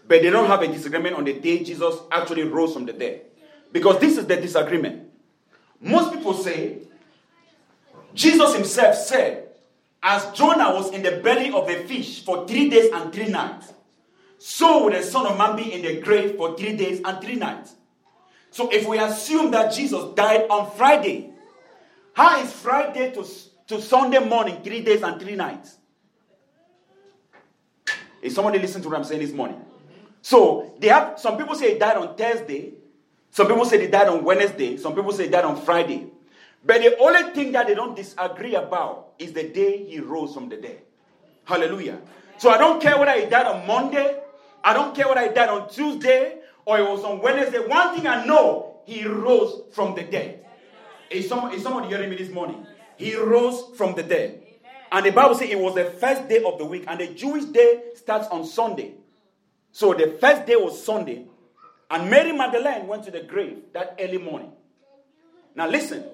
But 0.09 0.23
they 0.23 0.31
don't 0.31 0.47
have 0.47 0.63
a 0.63 0.67
disagreement 0.67 1.15
on 1.15 1.25
the 1.25 1.35
day 1.35 1.63
Jesus 1.63 1.95
actually 2.11 2.43
rose 2.43 2.73
from 2.73 2.87
the 2.87 2.93
dead. 2.93 3.27
Because 3.71 4.01
this 4.01 4.19
is 4.19 4.27
the 4.27 4.37
disagreement. 4.37 5.09
Most 5.81 6.13
people 6.13 6.35
say, 6.35 6.79
Jesus 8.13 8.55
himself 8.55 8.97
said, 8.97 9.51
as 10.03 10.33
Jonah 10.33 10.75
was 10.75 10.91
in 10.91 11.03
the 11.03 11.21
belly 11.23 11.53
of 11.53 11.69
a 11.69 11.85
fish 11.85 12.25
for 12.25 12.49
three 12.49 12.69
days 12.69 12.91
and 12.93 13.13
three 13.13 13.29
nights, 13.29 13.73
so 14.43 14.85
will 14.85 14.93
the 14.93 15.03
Son 15.03 15.27
of 15.27 15.37
Man 15.37 15.55
be 15.55 15.71
in 15.71 15.83
the 15.83 16.01
grave 16.01 16.37
for 16.37 16.57
three 16.57 16.75
days 16.75 17.03
and 17.05 17.21
three 17.21 17.35
nights. 17.35 17.75
So 18.51 18.73
if 18.73 18.89
we 18.89 18.99
assume 18.99 19.51
that 19.51 19.71
Jesus 19.71 20.03
died 20.15 20.47
on 20.49 20.71
Friday, 20.79 21.31
how 22.15 22.41
is 22.41 22.51
Friday 22.51 23.13
to, 23.13 23.27
to 23.67 23.83
Sunday 23.83 24.19
morning 24.19 24.63
three 24.65 24.81
days 24.81 25.03
and 25.03 25.21
three 25.21 25.37
nights? 25.37 25.77
Is 28.23 28.35
somebody 28.35 28.59
listening 28.59 28.83
to 28.85 28.89
what 28.89 28.97
I'm 28.97 29.05
saying 29.05 29.21
this 29.21 29.33
morning? 29.33 29.61
So 30.23 30.75
they 30.79 30.89
have 30.89 31.21
some 31.21 31.37
people 31.37 31.55
say 31.55 31.75
he 31.75 31.79
died 31.79 31.99
on 31.99 32.17
Thursday, 32.17 32.73
some 33.31 33.47
people 33.47 33.67
say 33.67 33.79
he 33.79 33.89
died 33.89 34.09
on 34.09 34.25
Wednesday, 34.25 34.79
some 34.79 34.95
people 34.95 35.13
say 35.13 35.25
he 35.25 35.31
died 35.31 35.45
on 35.45 35.61
Friday. 35.61 36.07
But 36.65 36.81
the 36.81 36.97
only 36.97 37.35
thing 37.35 37.53
that 37.53 37.67
they 37.67 37.75
don't 37.75 37.95
disagree 37.95 38.55
about 38.55 39.13
is 39.19 39.35
the 39.35 39.45
day 39.45 39.85
he 39.85 40.01
rose 40.01 40.33
from 40.33 40.49
the 40.49 40.57
dead. 40.57 40.81
Hallelujah. 41.45 41.99
So 42.39 42.49
I 42.49 42.57
don't 42.57 42.81
care 42.81 42.99
whether 42.99 43.13
he 43.21 43.27
died 43.27 43.45
on 43.45 43.67
Monday, 43.67 44.19
I 44.63 44.73
don't 44.75 44.95
care 44.95 45.09
whether 45.09 45.27
he 45.27 45.35
died 45.35 45.49
on 45.49 45.69
Tuesday 45.69 46.39
or 46.65 46.79
it 46.79 46.89
was 46.89 47.05
on 47.05 47.21
Wednesday. 47.21 47.59
One 47.59 47.97
thing 47.97 48.07
I 48.07 48.25
know, 48.25 48.81
he 48.85 49.05
rose 49.07 49.63
from 49.73 49.95
the 49.95 50.03
dead. 50.03 50.45
Is, 51.11 51.29
some, 51.29 51.53
is 51.53 51.63
somebody 51.63 51.89
hearing 51.89 52.11
me 52.11 52.17
this 52.17 52.31
morning? 52.31 52.67
He 52.97 53.17
rose 53.17 53.77
from 53.77 53.95
the 53.95 54.03
dead. 54.03 54.43
And 54.93 55.07
the 55.07 55.11
Bible 55.11 55.35
says 55.35 55.51
it 55.51 55.59
was 55.59 55.75
the 55.75 55.85
first 55.85 56.29
day 56.29 56.43
of 56.43 56.59
the 56.59 56.65
week, 56.65 56.85
and 56.87 56.99
the 56.99 57.09
Jewish 57.09 57.45
day 57.45 57.83
starts 57.95 58.29
on 58.29 58.45
Sunday. 58.45 58.95
So 59.73 59.95
the 59.95 60.17
first 60.21 60.47
day 60.47 60.57
was 60.57 60.83
Sunday, 60.85 61.27
and 61.91 62.11
Mary 62.11 62.33
Magdalene 62.33 62.87
went 62.87 63.05
to 63.05 63.11
the 63.11 63.23
grave 63.23 63.59
that 63.73 63.97
early 64.01 64.19
morning. 64.19 64.53
Now 65.55 65.69
listen, 65.69 66.05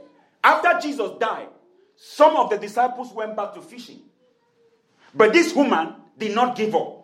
after 0.45 0.79
Jesus 0.81 1.11
died, 1.19 1.49
some 1.97 2.37
of 2.37 2.51
the 2.51 2.59
disciples 2.59 3.13
went 3.13 3.35
back 3.35 3.55
to 3.55 3.63
fishing. 3.63 4.01
But 5.15 5.33
this 5.33 5.55
woman 5.55 5.95
did 6.19 6.35
not 6.35 6.57
give 6.57 6.75
up. 6.75 6.96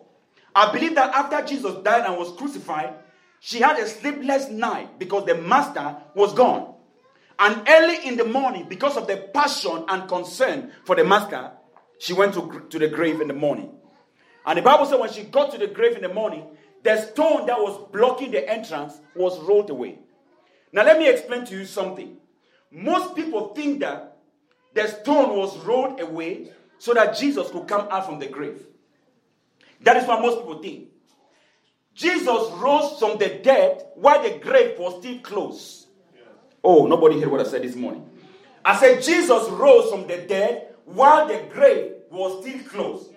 I 0.55 0.71
believe 0.71 0.95
that 0.95 1.13
after 1.13 1.45
Jesus 1.45 1.75
died 1.83 2.05
and 2.05 2.17
was 2.17 2.35
crucified, 2.37 2.93
she 3.39 3.59
had 3.59 3.77
a 3.79 3.87
sleepless 3.87 4.49
night 4.49 4.99
because 4.99 5.25
the 5.25 5.35
master 5.35 5.97
was 6.15 6.33
gone. 6.33 6.75
And 7.39 7.67
early 7.67 8.07
in 8.07 8.15
the 8.15 8.25
morning, 8.25 8.67
because 8.69 8.95
of 8.95 9.07
the 9.07 9.17
passion 9.33 9.85
and 9.87 10.07
concern 10.07 10.71
for 10.85 10.95
the 10.95 11.03
master, 11.03 11.51
she 11.99 12.13
went 12.13 12.33
to, 12.35 12.65
to 12.69 12.79
the 12.79 12.87
grave 12.87 13.19
in 13.21 13.27
the 13.27 13.33
morning. 13.33 13.71
And 14.45 14.57
the 14.57 14.61
Bible 14.61 14.85
said 14.85 14.99
when 14.99 15.11
she 15.11 15.23
got 15.23 15.51
to 15.51 15.57
the 15.57 15.67
grave 15.67 15.95
in 15.95 16.03
the 16.03 16.13
morning, 16.13 16.45
the 16.83 17.01
stone 17.01 17.45
that 17.47 17.57
was 17.57 17.89
blocking 17.91 18.31
the 18.31 18.47
entrance 18.47 18.99
was 19.15 19.39
rolled 19.39 19.69
away. 19.69 19.99
Now, 20.71 20.83
let 20.83 20.99
me 20.99 21.09
explain 21.09 21.45
to 21.45 21.57
you 21.57 21.65
something. 21.65 22.17
Most 22.71 23.15
people 23.15 23.53
think 23.53 23.79
that 23.81 24.17
the 24.73 24.87
stone 24.87 25.37
was 25.37 25.57
rolled 25.59 25.99
away 25.99 26.51
so 26.77 26.93
that 26.93 27.15
Jesus 27.15 27.49
could 27.51 27.67
come 27.67 27.87
out 27.89 28.05
from 28.05 28.19
the 28.19 28.27
grave. 28.27 28.65
That 29.83 29.97
is 29.97 30.07
what 30.07 30.21
most 30.21 30.39
people 30.39 30.61
think. 30.61 30.87
Jesus 31.93 32.51
rose 32.53 32.97
from 32.97 33.17
the 33.17 33.39
dead 33.43 33.85
while 33.95 34.23
the 34.23 34.39
grave 34.39 34.79
was 34.79 34.99
still 34.99 35.19
closed. 35.19 35.87
Oh, 36.63 36.87
nobody 36.87 37.19
heard 37.19 37.29
what 37.29 37.41
I 37.41 37.43
said 37.43 37.61
this 37.61 37.75
morning. 37.75 38.09
I 38.65 38.79
said 38.79 39.03
Jesus 39.03 39.49
rose 39.49 39.91
from 39.91 40.07
the 40.07 40.17
dead 40.17 40.75
while 40.85 41.27
the 41.27 41.45
grave 41.51 41.91
was 42.09 42.41
still 42.41 42.59
closed. 42.63 43.11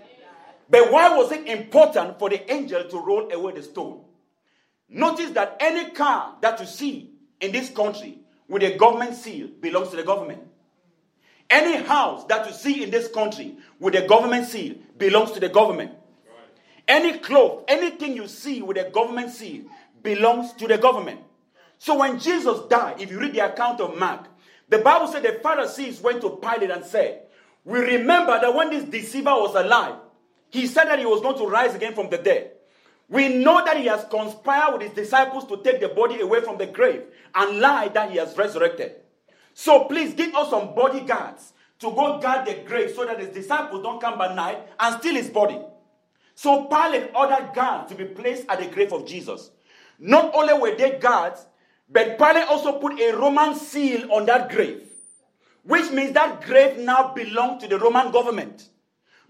But 0.68 0.90
why 0.90 1.16
was 1.16 1.30
it 1.30 1.46
important 1.46 2.18
for 2.18 2.28
the 2.28 2.52
angel 2.52 2.84
to 2.88 2.98
roll 2.98 3.32
away 3.32 3.52
the 3.52 3.62
stone? 3.62 4.02
Notice 4.88 5.30
that 5.30 5.56
any 5.60 5.90
car 5.90 6.36
that 6.42 6.58
you 6.60 6.66
see 6.66 7.12
in 7.40 7.52
this 7.52 7.70
country 7.70 8.18
with 8.48 8.62
a 8.62 8.76
government 8.76 9.14
seal 9.14 9.48
belongs 9.60 9.90
to 9.90 9.96
the 9.96 10.02
government. 10.02 10.42
Any 11.48 11.76
house 11.84 12.24
that 12.24 12.46
you 12.46 12.52
see 12.52 12.82
in 12.82 12.90
this 12.90 13.08
country 13.08 13.56
with 13.78 13.94
a 13.94 14.06
government 14.06 14.46
seal 14.46 14.74
belongs 14.98 15.30
to 15.32 15.40
the 15.40 15.48
government. 15.48 15.92
Any 16.88 17.18
cloth, 17.18 17.64
anything 17.66 18.14
you 18.14 18.28
see 18.28 18.62
with 18.62 18.76
a 18.76 18.90
government 18.90 19.30
seal 19.30 19.64
belongs 20.02 20.52
to 20.54 20.68
the 20.68 20.78
government. 20.78 21.20
So 21.78 21.98
when 21.98 22.18
Jesus 22.18 22.60
died, 22.68 23.00
if 23.00 23.10
you 23.10 23.18
read 23.18 23.34
the 23.34 23.52
account 23.52 23.80
of 23.80 23.98
Mark, 23.98 24.26
the 24.68 24.78
Bible 24.78 25.08
said 25.08 25.22
the 25.22 25.40
Pharisees 25.42 26.00
went 26.00 26.20
to 26.22 26.36
Pilate 26.36 26.70
and 26.70 26.84
said, 26.84 27.22
We 27.64 27.80
remember 27.80 28.38
that 28.40 28.54
when 28.54 28.70
this 28.70 28.84
deceiver 28.84 29.30
was 29.30 29.54
alive, 29.54 29.96
he 30.50 30.66
said 30.66 30.84
that 30.84 30.98
he 30.98 31.06
was 31.06 31.20
going 31.20 31.36
to 31.38 31.46
rise 31.46 31.74
again 31.74 31.94
from 31.94 32.08
the 32.08 32.18
dead. 32.18 32.52
We 33.08 33.28
know 33.28 33.64
that 33.64 33.76
he 33.76 33.86
has 33.86 34.04
conspired 34.10 34.72
with 34.72 34.82
his 34.82 34.92
disciples 34.92 35.46
to 35.46 35.62
take 35.62 35.80
the 35.80 35.88
body 35.88 36.20
away 36.20 36.40
from 36.40 36.58
the 36.58 36.66
grave 36.66 37.02
and 37.34 37.60
lie 37.60 37.88
that 37.88 38.10
he 38.10 38.18
has 38.18 38.36
resurrected. 38.36 38.96
So 39.54 39.84
please 39.84 40.14
give 40.14 40.34
us 40.34 40.50
some 40.50 40.74
bodyguards 40.74 41.52
to 41.78 41.90
go 41.90 42.18
guard 42.20 42.46
the 42.46 42.54
grave 42.66 42.92
so 42.96 43.04
that 43.04 43.20
his 43.20 43.28
disciples 43.28 43.82
don't 43.82 44.00
come 44.00 44.18
by 44.18 44.34
night 44.34 44.58
and 44.80 44.98
steal 45.00 45.14
his 45.14 45.30
body. 45.30 45.60
So 46.36 46.64
Pilate 46.66 47.10
ordered 47.14 47.54
guards 47.54 47.90
to 47.90 47.96
be 47.96 48.04
placed 48.04 48.44
at 48.48 48.60
the 48.60 48.66
grave 48.66 48.92
of 48.92 49.06
Jesus. 49.06 49.50
Not 49.98 50.34
only 50.34 50.52
were 50.52 50.76
they 50.76 50.98
guards, 50.98 51.46
but 51.88 52.18
Pilate 52.18 52.46
also 52.48 52.78
put 52.78 53.00
a 53.00 53.16
Roman 53.16 53.54
seal 53.54 54.12
on 54.12 54.26
that 54.26 54.50
grave, 54.50 54.86
which 55.64 55.90
means 55.92 56.12
that 56.12 56.42
grave 56.42 56.78
now 56.78 57.14
belonged 57.14 57.60
to 57.60 57.68
the 57.68 57.78
Roman 57.78 58.12
government. 58.12 58.68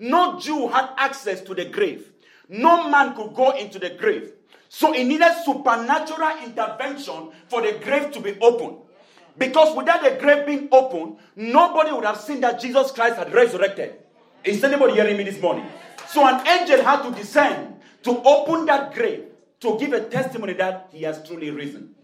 No 0.00 0.40
Jew 0.40 0.66
had 0.66 0.90
access 0.96 1.40
to 1.42 1.54
the 1.54 1.66
grave. 1.66 2.12
No 2.48 2.88
man 2.90 3.14
could 3.14 3.34
go 3.34 3.52
into 3.52 3.78
the 3.78 3.90
grave. 3.90 4.32
So 4.68 4.92
it 4.92 5.04
needed 5.04 5.32
supernatural 5.44 6.42
intervention 6.44 7.30
for 7.46 7.62
the 7.62 7.78
grave 7.84 8.10
to 8.12 8.20
be 8.20 8.36
opened. 8.40 8.78
Because 9.38 9.76
without 9.76 10.02
the 10.02 10.18
grave 10.20 10.44
being 10.44 10.68
open, 10.72 11.18
nobody 11.36 11.92
would 11.92 12.04
have 12.04 12.20
seen 12.20 12.40
that 12.40 12.60
Jesus 12.60 12.90
Christ 12.90 13.16
had 13.16 13.32
resurrected. 13.32 13.94
Is 14.42 14.64
anybody 14.64 14.94
hearing 14.94 15.16
me 15.16 15.22
this 15.22 15.40
morning? 15.40 15.66
So 16.08 16.26
an 16.26 16.46
angel 16.46 16.82
had 16.82 17.02
to 17.02 17.10
descend 17.10 17.80
to 18.04 18.22
open 18.22 18.66
that 18.66 18.94
grave 18.94 19.24
to 19.60 19.78
give 19.78 19.92
a 19.92 20.00
testimony 20.08 20.52
that 20.54 20.88
he 20.92 21.02
has 21.02 21.26
truly 21.26 21.50
risen. 21.50 21.94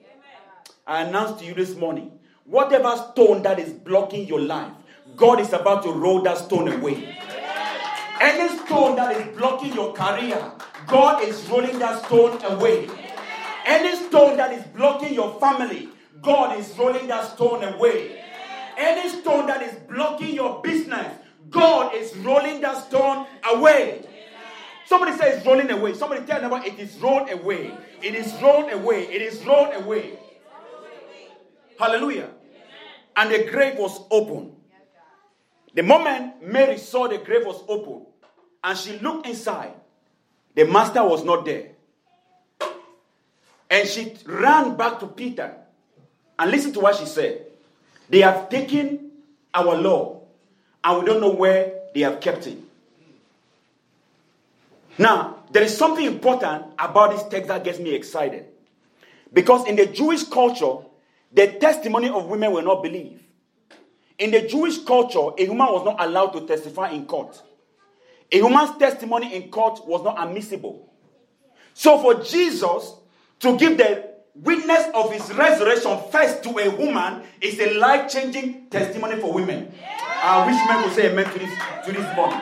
I 0.87 1.03
announced 1.03 1.39
to 1.41 1.45
you 1.45 1.55
this 1.55 1.77
morning 1.77 2.19
whatever 2.45 2.97
stone 3.13 3.43
that 3.43 3.59
is 3.59 3.73
blocking 3.73 4.27
your 4.27 4.41
life, 4.41 4.73
God 5.17 5.41
is 5.41 5.53
about 5.53 5.83
to 5.85 5.93
roll 5.93 6.23
that 6.23 6.39
stone 6.39 6.69
away. 6.73 7.17
Any 8.21 8.57
stone 8.59 8.97
that 8.97 9.17
is 9.17 9.37
blocking 9.37 9.75
your 9.75 9.93
career, 9.93 10.53
God 10.87 11.23
is 11.23 11.49
rolling 11.49 11.79
that 11.79 12.05
stone 12.05 12.43
away. 12.45 12.89
Any 13.65 13.97
stone 13.97 14.37
that 14.37 14.53
is 14.53 14.65
blocking 14.75 15.15
your 15.15 15.39
family, 15.41 15.89
God 16.21 16.59
is 16.59 16.77
rolling 16.77 17.07
that 17.09 17.33
stone 17.33 17.63
away. 17.65 18.23
Any 18.77 19.09
stone 19.09 19.47
that 19.47 19.63
is 19.63 19.75
blocking 19.89 20.35
your 20.35 20.61
business, 20.63 21.17
God 21.53 21.95
is 21.95 22.17
rolling 22.17 22.61
that 22.63 22.85
stone 22.87 23.27
away. 23.55 24.05
Somebody 24.87 25.17
says 25.17 25.45
rolling 25.47 25.71
away. 25.71 25.95
Somebody 25.95 26.27
tell 26.27 26.41
them 26.41 26.53
it 26.65 26.79
is 26.79 26.99
rolled 26.99 27.31
away. 27.31 27.73
It 28.03 28.15
is 28.15 28.35
rolled 28.43 28.73
away. 28.73 29.05
It 29.05 29.23
is 29.23 29.45
rolled 29.45 29.75
away. 29.75 30.19
Hallelujah. 31.79 32.31
And 33.17 33.31
the 33.31 33.51
grave 33.51 33.79
was 33.79 34.01
open. 34.11 34.53
The 35.75 35.83
moment 35.83 36.43
Mary 36.43 36.79
saw 36.79 37.09
the 37.09 37.19
grave 37.19 37.47
was 37.47 37.63
open 37.69 38.07
and 38.65 38.79
she 38.79 38.99
looked 38.99 39.27
inside, 39.27 39.75
the 40.55 40.65
master 40.65 41.05
was 41.05 41.25
not 41.25 41.45
there. 41.45 41.71
And 43.71 43.89
she 43.89 44.15
ran 44.27 44.77
back 44.77 45.01
to 45.01 45.07
Peter 45.07 45.55
and 46.39 46.51
listen 46.51 46.73
to 46.75 46.81
what 46.81 46.97
she 46.97 47.07
said. 47.07 47.47
They 48.09 48.21
have 48.21 48.51
taken 48.51 49.11
our 49.55 49.77
law 49.77 50.22
and 50.85 51.01
we 51.01 51.07
don't 51.07 51.21
know 51.21 51.31
where 51.33 51.73
they 51.95 52.01
have 52.01 52.21
kept 52.21 52.47
it. 52.47 52.59
Now, 54.99 55.39
there 55.51 55.63
is 55.63 55.77
something 55.77 56.05
important 56.05 56.65
about 56.79 57.13
this 57.13 57.23
text 57.25 57.49
that 57.49 57.65
gets 57.65 57.79
me 57.79 57.95
excited. 57.95 58.47
Because 59.33 59.67
in 59.67 59.77
the 59.77 59.87
Jewish 59.87 60.25
culture, 60.25 60.87
the 61.33 61.47
testimony 61.59 62.09
of 62.09 62.27
women 62.27 62.53
were 62.53 62.63
not 62.63 62.83
believed. 62.83 63.23
In 64.19 64.31
the 64.31 64.43
Jewish 64.43 64.85
culture, 64.85 65.31
a 65.39 65.49
woman 65.49 65.67
was 65.73 65.85
not 65.85 65.97
allowed 66.01 66.29
to 66.29 66.47
testify 66.47 66.91
in 66.91 67.07
court. 67.07 67.41
A 68.31 68.43
woman's 68.43 68.77
testimony 68.79 69.35
in 69.35 69.51
court 69.51 69.87
was 69.87 70.03
not 70.05 70.23
admissible. 70.23 70.93
So 71.75 71.99
for 71.99 72.23
Jesus 72.23 72.95
to 73.41 73.57
give 73.57 73.79
the 73.79 74.12
witness 74.35 74.87
of 74.95 75.13
his 75.13 75.33
resurrection 75.35 75.99
first 76.11 76.43
to 76.45 76.59
a 76.59 76.71
woman 76.77 77.23
is 77.41 77.59
a 77.61 77.75
life 77.75 78.11
changing 78.11 78.69
testimony 78.69 79.21
for 79.21 79.33
women. 79.33 79.73
I 80.23 80.47
wish 80.47 80.57
men 80.69 80.83
would 80.85 80.93
say 80.95 81.11
amen 81.11 81.33
to 81.33 81.39
this, 81.39 81.59
to 81.87 81.93
this 81.93 82.17
morning. 82.17 82.41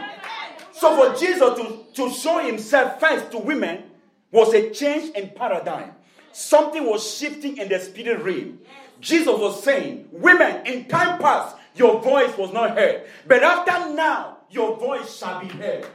So 0.72 0.96
for 0.96 1.18
Jesus 1.18 1.58
to, 1.58 1.84
to 1.94 2.10
show 2.10 2.38
himself 2.38 3.00
first 3.00 3.30
to 3.32 3.38
women 3.38 3.84
was 4.30 4.54
a 4.54 4.70
change 4.70 5.14
in 5.16 5.30
paradigm. 5.30 5.92
Something 6.32 6.86
was 6.86 7.16
shifting 7.16 7.56
in 7.56 7.68
the 7.68 7.80
spirit 7.80 8.22
realm. 8.22 8.60
Jesus 9.00 9.26
was 9.26 9.62
saying, 9.64 10.08
Women, 10.12 10.66
in 10.66 10.86
time 10.86 11.18
past, 11.18 11.56
your 11.74 12.00
voice 12.00 12.36
was 12.36 12.52
not 12.52 12.76
heard. 12.76 13.06
But 13.26 13.42
after 13.42 13.94
now, 13.94 14.38
your 14.50 14.76
voice 14.76 15.16
shall 15.18 15.40
be 15.40 15.48
heard. 15.48 15.86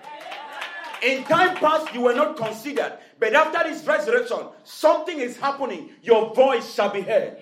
In 1.02 1.24
time 1.24 1.56
past, 1.58 1.94
you 1.94 2.02
were 2.02 2.14
not 2.14 2.36
considered. 2.36 2.98
But 3.20 3.34
after 3.34 3.70
this 3.70 3.86
resurrection, 3.86 4.40
something 4.64 5.20
is 5.20 5.38
happening. 5.38 5.92
Your 6.02 6.34
voice 6.34 6.74
shall 6.74 6.90
be 6.90 7.02
heard. 7.02 7.38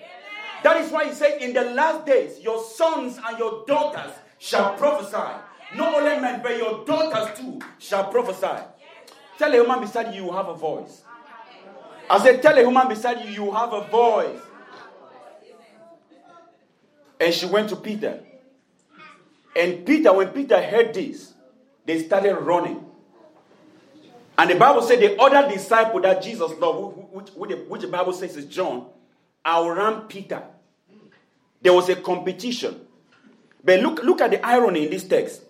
That 0.62 0.78
is 0.78 0.90
why 0.90 1.06
he 1.06 1.12
said, 1.12 1.42
In 1.42 1.52
the 1.52 1.62
last 1.62 2.06
days, 2.06 2.40
your 2.40 2.62
sons 2.62 3.18
and 3.24 3.38
your 3.38 3.64
daughters 3.66 4.12
shall 4.38 4.74
prophesy. 4.76 5.40
Not 5.74 5.94
only 5.94 6.20
men, 6.20 6.40
but 6.42 6.56
your 6.56 6.84
daughters 6.84 7.38
too 7.38 7.60
shall 7.78 8.10
prophesy. 8.10 8.62
Tell 9.38 9.52
a 9.52 9.60
woman 9.62 9.80
beside 9.80 10.14
you, 10.14 10.24
you 10.26 10.32
have 10.32 10.48
a 10.48 10.54
voice. 10.54 11.02
I 12.08 12.22
said, 12.22 12.40
Tell 12.42 12.56
a 12.56 12.64
woman 12.64 12.88
beside 12.88 13.24
you, 13.24 13.30
you 13.30 13.50
have 13.52 13.72
a 13.72 13.82
voice. 13.88 14.40
And 17.20 17.34
she 17.34 17.46
went 17.46 17.68
to 17.70 17.76
Peter. 17.76 18.20
And 19.56 19.86
Peter, 19.86 20.12
when 20.12 20.28
Peter 20.28 20.60
heard 20.60 20.94
this, 20.94 21.32
they 21.84 22.02
started 22.02 22.34
running. 22.36 22.84
And 24.36 24.50
the 24.50 24.56
Bible 24.56 24.82
said 24.82 25.00
the 25.00 25.20
other 25.20 25.48
disciple 25.48 26.00
that 26.00 26.22
Jesus 26.22 26.50
loved, 26.58 26.96
which, 27.12 27.52
which, 27.68 27.82
the 27.82 27.88
Bible 27.88 28.12
says 28.12 28.36
is 28.36 28.46
John, 28.46 28.86
outran 29.46 30.08
Peter. 30.08 30.42
There 31.62 31.72
was 31.72 31.88
a 31.88 31.96
competition. 31.96 32.80
But 33.62 33.80
look, 33.80 34.02
look 34.02 34.20
at 34.20 34.30
the 34.30 34.44
irony 34.44 34.84
in 34.84 34.90
this 34.90 35.04
text. 35.04 35.42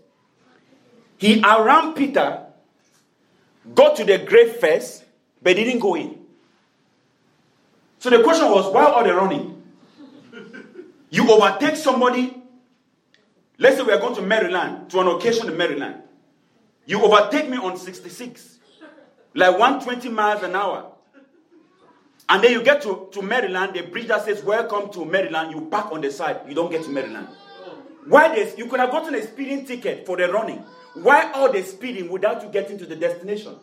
He 1.17 1.43
outran 1.43 1.95
Peter, 1.95 2.47
got 3.75 3.97
to 3.97 4.05
the 4.05 4.19
grave 4.19 4.57
first, 4.57 5.05
but 5.43 5.57
didn't 5.57 5.79
go 5.79 5.95
in. 5.95 6.19
So 7.99 8.11
the 8.11 8.23
question 8.23 8.51
was, 8.51 8.73
why 8.73 8.85
are 8.85 9.03
they 9.03 9.13
running? 9.13 9.63
You 11.09 11.31
overtake 11.31 11.77
somebody. 11.77 12.43
Let's 13.57 13.77
say 13.77 13.83
we 13.83 13.93
are 13.93 13.99
going 14.01 14.17
to 14.17 14.23
Maryland, 14.23 14.91
to 14.91 15.01
an 15.01 15.07
occasion 15.07 15.49
in 15.49 15.57
Maryland. 15.57 16.03
You 16.87 17.03
overtake 17.03 17.49
me 17.49 17.57
on 17.57 17.77
66, 17.77 18.59
like 19.35 19.59
120 19.59 20.09
miles 20.11 20.43
an 20.43 20.55
hour. 20.55 20.93
And 22.29 22.43
then 22.43 22.53
you 22.53 22.63
get 22.63 22.83
to, 22.83 23.09
to 23.13 23.23
Maryland, 23.23 23.75
the 23.75 23.83
bridge 23.83 24.09
that 24.09 24.25
says, 24.25 24.43
Welcome 24.43 24.91
to 24.93 25.05
Maryland, 25.05 25.53
you 25.53 25.67
park 25.67 25.93
on 25.93 26.01
the 26.01 26.11
side, 26.11 26.41
you 26.49 26.55
don't 26.55 26.71
get 26.71 26.83
to 26.85 26.89
Maryland. 26.89 27.29
Why 28.07 28.35
this? 28.35 28.57
You 28.57 28.67
could 28.67 28.81
have 28.81 28.91
gotten 28.91 29.15
a 29.15 29.23
speeding 29.23 29.65
ticket 29.65 30.07
for 30.07 30.17
the 30.17 30.31
running. 30.31 30.65
Why 30.95 31.33
all 31.33 31.53
the 31.53 31.63
speeding 31.63 32.09
without 32.11 32.43
you 32.43 32.49
getting 32.49 32.79
to 32.79 32.87
the 32.87 32.97
destination? 32.97 33.57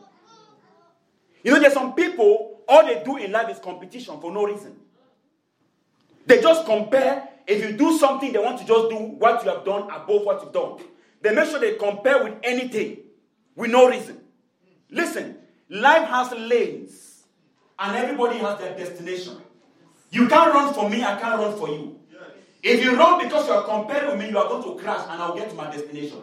You 1.43 1.51
know, 1.51 1.59
there's 1.59 1.73
some 1.73 1.93
people, 1.93 2.61
all 2.67 2.85
they 2.85 3.01
do 3.03 3.17
in 3.17 3.31
life 3.31 3.49
is 3.49 3.59
competition 3.59 4.19
for 4.19 4.31
no 4.31 4.45
reason. 4.45 4.75
They 6.25 6.41
just 6.41 6.65
compare. 6.65 7.29
If 7.47 7.63
you 7.63 7.75
do 7.75 7.97
something, 7.97 8.31
they 8.31 8.39
want 8.39 8.59
to 8.59 8.65
just 8.65 8.89
do 8.89 8.95
what 8.95 9.43
you 9.43 9.49
have 9.49 9.65
done 9.65 9.83
above 9.83 10.23
what 10.23 10.43
you've 10.43 10.53
done. 10.53 10.79
They 11.21 11.33
make 11.33 11.49
sure 11.49 11.59
they 11.59 11.75
compare 11.75 12.23
with 12.23 12.35
anything 12.43 12.97
with 13.55 13.71
no 13.71 13.89
reason. 13.89 14.19
Listen, 14.89 15.37
life 15.71 16.07
has 16.07 16.31
lanes, 16.33 17.23
and 17.79 17.95
everybody 17.95 18.37
has 18.39 18.59
their 18.59 18.77
destination. 18.77 19.37
You 20.11 20.27
can't 20.27 20.53
run 20.53 20.73
for 20.73 20.89
me, 20.89 21.03
I 21.03 21.19
can't 21.19 21.39
run 21.39 21.57
for 21.57 21.69
you. 21.69 21.97
If 22.61 22.83
you 22.83 22.95
run 22.95 23.23
because 23.23 23.47
you 23.47 23.53
are 23.53 23.63
comparing 23.63 24.11
with 24.11 24.19
me, 24.19 24.29
you 24.29 24.37
are 24.37 24.47
going 24.47 24.63
to 24.63 24.83
crash, 24.83 25.07
and 25.09 25.21
I'll 25.21 25.35
get 25.35 25.49
to 25.49 25.55
my 25.55 25.71
destination. 25.71 26.21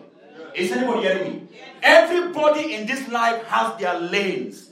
Is 0.54 0.70
anybody 0.70 1.00
hearing 1.02 1.32
me? 1.32 1.48
Everybody 1.82 2.74
in 2.74 2.86
this 2.86 3.08
life 3.08 3.42
has 3.46 3.78
their 3.80 3.98
lanes. 3.98 4.70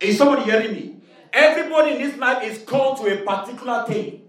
Is 0.00 0.18
somebody 0.18 0.42
hearing 0.50 0.72
me? 0.72 0.96
Everybody 1.32 1.92
in 1.96 2.02
this 2.02 2.16
life 2.16 2.42
is 2.42 2.62
called 2.64 2.98
to 2.98 3.12
a 3.12 3.24
particular 3.24 3.84
thing. 3.86 4.22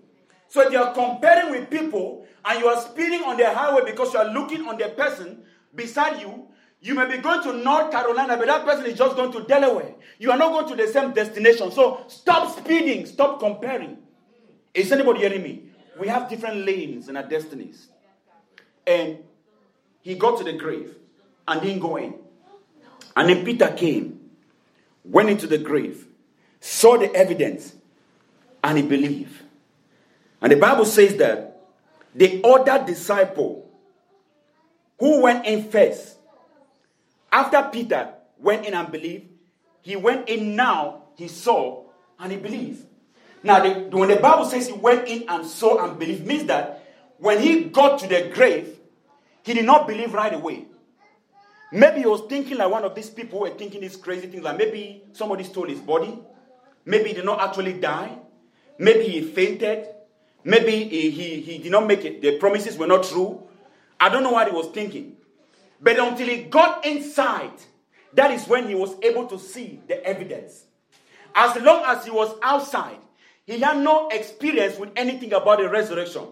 So 0.49 0.61
if 0.61 0.71
you 0.71 0.79
are 0.79 0.93
comparing 0.93 1.51
with 1.51 1.69
people 1.69 2.25
and 2.45 2.59
you 2.59 2.67
are 2.67 2.79
speeding 2.81 3.23
on 3.23 3.37
the 3.37 3.49
highway 3.49 3.81
because 3.85 4.13
you 4.13 4.19
are 4.19 4.31
looking 4.31 4.67
on 4.67 4.77
the 4.77 4.89
person 4.89 5.43
beside 5.73 6.21
you, 6.21 6.47
you 6.79 6.93
may 6.93 7.07
be 7.07 7.21
going 7.21 7.41
to 7.43 7.53
North 7.53 7.91
Carolina, 7.91 8.37
but 8.37 8.47
that 8.47 8.65
person 8.65 8.85
is 8.85 8.97
just 8.97 9.15
going 9.15 9.31
to 9.31 9.43
Delaware. 9.43 9.95
You 10.19 10.31
are 10.31 10.37
not 10.37 10.51
going 10.51 10.67
to 10.77 10.85
the 10.85 10.91
same 10.91 11.11
destination. 11.11 11.71
So 11.71 12.03
stop 12.07 12.57
speeding, 12.57 13.05
stop 13.05 13.39
comparing. 13.39 13.97
Is 14.73 14.91
anybody 14.91 15.21
hearing 15.21 15.41
me? 15.41 15.63
We 15.99 16.07
have 16.07 16.29
different 16.29 16.65
lanes 16.65 17.09
in 17.09 17.17
our 17.17 17.23
destinies. 17.23 17.87
And 18.85 19.19
he 20.01 20.15
got 20.15 20.37
to 20.37 20.43
the 20.43 20.53
grave 20.53 20.95
and 21.47 21.61
didn't 21.61 21.79
go 21.79 21.97
in. 21.97 22.13
And 23.15 23.29
then 23.29 23.43
Peter 23.43 23.69
came, 23.69 24.19
went 25.03 25.29
into 25.29 25.47
the 25.47 25.57
grave, 25.57 26.05
saw 26.59 26.97
the 26.97 27.11
evidence, 27.15 27.73
and 28.63 28.77
he 28.77 28.83
believed. 28.83 29.41
And 30.41 30.51
the 30.51 30.57
Bible 30.57 30.85
says 30.85 31.15
that 31.17 31.59
the 32.13 32.43
other 32.43 32.85
disciple 32.85 33.69
who 34.99 35.23
went 35.23 35.45
in 35.45 35.69
first, 35.69 36.16
after 37.31 37.69
Peter 37.71 38.13
went 38.39 38.65
in 38.65 38.73
and 38.73 38.91
believed, 38.91 39.25
he 39.81 39.95
went 39.95 40.29
in 40.29 40.55
now, 40.55 41.03
he 41.15 41.27
saw, 41.27 41.85
and 42.19 42.31
he 42.31 42.37
believed. 42.37 42.85
Now, 43.43 43.61
the, 43.61 43.95
when 43.95 44.09
the 44.09 44.17
Bible 44.17 44.45
says 44.45 44.67
he 44.67 44.73
went 44.73 45.07
in 45.07 45.25
and 45.29 45.45
saw 45.45 45.85
and 45.85 45.97
believed, 45.97 46.25
means 46.25 46.45
that 46.45 46.83
when 47.17 47.39
he 47.39 47.65
got 47.65 47.99
to 47.99 48.07
the 48.07 48.31
grave, 48.33 48.77
he 49.43 49.53
did 49.53 49.65
not 49.65 49.87
believe 49.87 50.13
right 50.13 50.33
away. 50.33 50.65
Maybe 51.71 51.99
he 51.99 52.05
was 52.05 52.21
thinking 52.29 52.57
like 52.57 52.69
one 52.69 52.83
of 52.83 52.95
these 52.95 53.09
people 53.09 53.39
who 53.39 53.45
were 53.45 53.57
thinking 53.57 53.81
these 53.81 53.95
crazy 53.95 54.27
things, 54.27 54.43
like 54.43 54.57
maybe 54.57 55.03
somebody 55.13 55.43
stole 55.43 55.67
his 55.67 55.79
body, 55.79 56.17
maybe 56.85 57.09
he 57.09 57.13
did 57.15 57.25
not 57.25 57.41
actually 57.41 57.73
die, 57.73 58.17
maybe 58.77 59.03
he 59.07 59.21
fainted, 59.21 59.87
maybe 60.43 60.85
he, 60.85 61.09
he, 61.09 61.41
he 61.41 61.57
did 61.57 61.71
not 61.71 61.85
make 61.85 62.05
it, 62.05 62.21
the 62.21 62.37
promises 62.37 62.77
were 62.77 62.87
not 62.87 63.03
true. 63.03 63.43
I 63.99 64.09
don't 64.09 64.23
know 64.23 64.31
what 64.31 64.47
he 64.47 64.53
was 64.53 64.67
thinking. 64.67 65.17
But 65.81 65.99
until 65.99 66.27
he 66.27 66.43
got 66.43 66.85
inside, 66.85 67.53
that 68.13 68.31
is 68.31 68.47
when 68.47 68.67
he 68.67 68.75
was 68.75 68.95
able 69.01 69.27
to 69.27 69.37
see 69.37 69.81
the 69.87 70.03
evidence. 70.05 70.65
As 71.35 71.61
long 71.61 71.83
as 71.85 72.05
he 72.05 72.11
was 72.11 72.35
outside, 72.41 72.97
he 73.45 73.59
had 73.59 73.77
no 73.77 74.09
experience 74.09 74.77
with 74.77 74.89
anything 74.95 75.33
about 75.33 75.59
the 75.59 75.69
resurrection. 75.69 76.25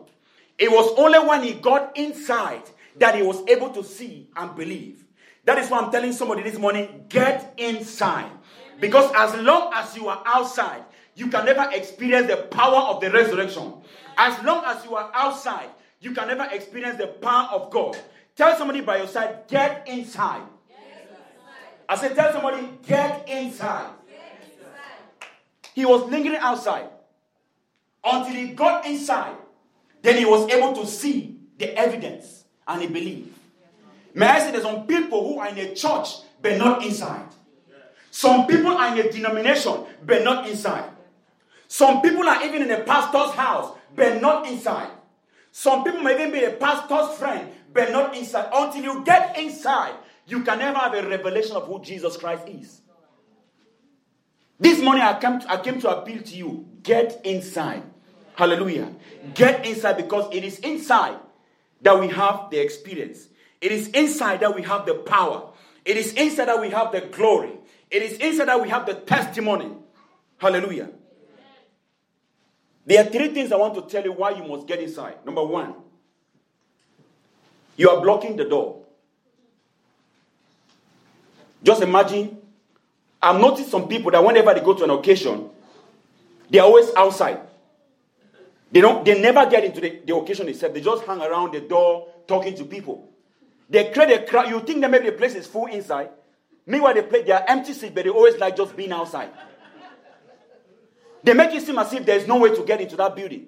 It 0.57 0.71
was 0.71 0.93
only 0.97 1.19
when 1.19 1.43
he 1.43 1.53
got 1.53 1.95
inside 1.97 2.63
that 2.97 3.15
he 3.15 3.21
was 3.21 3.41
able 3.47 3.69
to 3.69 3.83
see 3.83 4.29
and 4.35 4.55
believe. 4.55 5.03
That 5.43 5.59
is 5.59 5.69
why 5.69 5.79
I'm 5.79 5.91
telling 5.91 6.11
somebody 6.11 6.43
this 6.43 6.57
morning 6.57 7.05
get 7.07 7.53
inside. 7.57 8.31
Because 8.79 9.11
as 9.15 9.35
long 9.41 9.71
as 9.73 9.95
you 9.95 10.07
are 10.07 10.21
outside, 10.25 10.83
you 11.15 11.27
can 11.29 11.45
never 11.45 11.69
experience 11.71 12.27
the 12.27 12.37
power 12.37 12.89
of 12.89 12.99
the 12.99 13.11
resurrection. 13.11 13.73
As 14.17 14.43
long 14.43 14.63
as 14.65 14.83
you 14.85 14.95
are 14.95 15.11
outside, 15.13 15.69
you 15.99 16.13
can 16.13 16.27
never 16.27 16.47
experience 16.51 16.97
the 16.97 17.07
power 17.07 17.47
of 17.51 17.69
God. 17.71 17.97
Tell 18.35 18.57
somebody 18.57 18.81
by 18.81 18.97
your 18.97 19.07
side, 19.07 19.47
get 19.47 19.87
inside. 19.87 20.43
I 21.87 21.95
said, 21.95 22.15
tell 22.15 22.33
somebody, 22.33 22.67
get 22.85 23.27
inside. 23.29 23.91
He 25.73 25.85
was 25.85 26.09
lingering 26.09 26.37
outside 26.37 26.89
until 28.03 28.33
he 28.33 28.49
got 28.49 28.85
inside. 28.85 29.35
Then 30.01 30.17
he 30.17 30.25
was 30.25 30.49
able 30.51 30.73
to 30.73 30.85
see 30.85 31.37
the 31.57 31.77
evidence 31.77 32.43
and 32.67 32.81
he 32.81 32.87
believed. 32.87 33.33
May 34.13 34.27
I 34.27 34.39
say 34.39 34.51
there's 34.51 34.63
some 34.63 34.87
people 34.87 35.27
who 35.27 35.39
are 35.39 35.49
in 35.49 35.57
a 35.57 35.75
church 35.75 36.07
but 36.41 36.57
not 36.57 36.83
inside. 36.85 37.25
Some 38.11 38.47
people 38.47 38.71
are 38.71 38.97
in 38.97 39.05
a 39.05 39.11
denomination 39.11 39.85
but 40.05 40.23
not 40.23 40.47
inside. 40.47 40.89
Some 41.67 42.01
people 42.01 42.27
are 42.27 42.43
even 42.45 42.61
in 42.61 42.71
a 42.71 42.81
pastor's 42.81 43.31
house 43.31 43.77
but 43.95 44.21
not 44.21 44.47
inside. 44.47 44.89
Some 45.51 45.83
people 45.83 46.01
may 46.01 46.13
even 46.13 46.31
be 46.31 46.43
a 46.43 46.51
pastor's 46.51 47.17
friend 47.17 47.49
but 47.75 47.91
not 47.91 48.15
inside. 48.15 48.49
Until 48.53 48.83
you 48.83 49.03
get 49.03 49.37
inside, 49.37 49.93
you 50.25 50.41
can 50.43 50.57
never 50.57 50.79
have 50.79 50.93
a 50.93 51.07
revelation 51.07 51.57
of 51.57 51.67
who 51.67 51.83
Jesus 51.83 52.17
Christ 52.17 52.47
is. 52.47 52.81
This 54.57 54.81
morning 54.81 55.03
I 55.03 55.19
came 55.19 55.41
to, 55.41 55.51
I 55.51 55.61
came 55.61 55.79
to 55.81 55.89
appeal 55.89 56.23
to 56.23 56.35
you. 56.35 56.65
Get 56.81 57.21
inside. 57.25 57.83
Hallelujah. 58.35 58.95
Get 59.33 59.65
inside 59.65 59.97
because 59.97 60.33
it 60.33 60.45
is 60.45 60.59
inside 60.59 61.17
that 61.81 61.99
we 61.99 62.07
have 62.07 62.49
the 62.49 62.59
experience. 62.59 63.27
It 63.59 63.73
is 63.73 63.89
inside 63.89 64.39
that 64.39 64.55
we 64.55 64.61
have 64.61 64.85
the 64.85 64.93
power. 64.93 65.51
It 65.83 65.97
is 65.97 66.13
inside 66.13 66.45
that 66.45 66.61
we 66.61 66.69
have 66.69 66.93
the 66.93 67.01
glory. 67.01 67.51
It 67.91 68.01
is 68.01 68.17
inside 68.19 68.45
that 68.45 68.61
we 68.61 68.69
have 68.69 68.85
the 68.85 68.93
testimony. 68.93 69.71
Hallelujah. 70.37 70.91
There 72.85 73.05
are 73.05 73.09
three 73.09 73.29
things 73.29 73.51
I 73.51 73.57
want 73.57 73.75
to 73.75 73.81
tell 73.81 74.03
you 74.03 74.13
why 74.13 74.31
you 74.31 74.47
must 74.47 74.65
get 74.65 74.79
inside. 74.79 75.25
Number 75.25 75.43
one, 75.43 75.75
you 77.77 77.89
are 77.89 78.01
blocking 78.01 78.35
the 78.35 78.45
door. 78.45 78.83
Just 81.63 81.81
imagine, 81.81 82.37
I've 83.21 83.41
noticed 83.41 83.71
some 83.71 83.87
people 83.87 84.11
that 84.11 84.23
whenever 84.23 84.53
they 84.53 84.61
go 84.61 84.73
to 84.73 84.83
an 84.83 84.91
occasion, 84.91 85.49
they 86.49 86.59
are 86.59 86.65
always 86.65 86.93
outside. 86.95 87.39
They 88.71 88.81
don't 88.81 89.03
they 89.05 89.19
never 89.19 89.49
get 89.49 89.63
into 89.63 89.81
the, 89.81 90.01
the 90.05 90.15
occasion 90.15 90.47
itself. 90.49 90.73
They 90.73 90.81
just 90.81 91.03
hang 91.05 91.21
around 91.21 91.53
the 91.53 91.61
door 91.61 92.09
talking 92.27 92.55
to 92.55 92.65
people. 92.65 93.09
They 93.69 93.91
create 93.91 94.11
a 94.11 94.25
crowd. 94.25 94.49
You 94.49 94.59
think 94.59 94.81
that 94.81 94.91
maybe 94.91 95.07
the 95.07 95.13
place 95.13 95.33
is 95.33 95.47
full 95.47 95.65
inside. 95.67 96.09
Meanwhile, 96.67 96.95
they 96.95 97.01
play, 97.03 97.23
they 97.23 97.31
are 97.31 97.43
empty 97.47 97.73
seats, 97.73 97.93
but 97.93 98.03
they 98.03 98.09
always 98.09 98.37
like 98.37 98.55
just 98.55 98.75
being 98.75 98.91
outside. 98.91 99.29
They 101.23 101.33
make 101.33 101.53
it 101.55 101.63
seem 101.63 101.79
as 101.79 101.91
if 101.93 102.05
there's 102.05 102.27
no 102.27 102.37
way 102.37 102.55
to 102.55 102.63
get 102.63 102.81
into 102.81 102.95
that 102.97 103.15
building. 103.15 103.47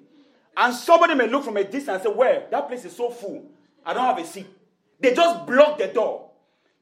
And 0.56 0.74
somebody 0.74 1.14
may 1.14 1.28
look 1.28 1.44
from 1.44 1.56
a 1.56 1.62
distance 1.62 1.88
and 1.88 2.02
say, 2.02 2.10
Well, 2.12 2.46
That 2.50 2.66
place 2.66 2.84
is 2.84 2.96
so 2.96 3.10
full. 3.10 3.44
I 3.88 3.94
don't 3.94 4.04
have 4.04 4.18
a 4.18 4.26
seat. 4.26 4.46
They 5.00 5.14
just 5.14 5.46
block 5.46 5.78
the 5.78 5.86
door. 5.86 6.30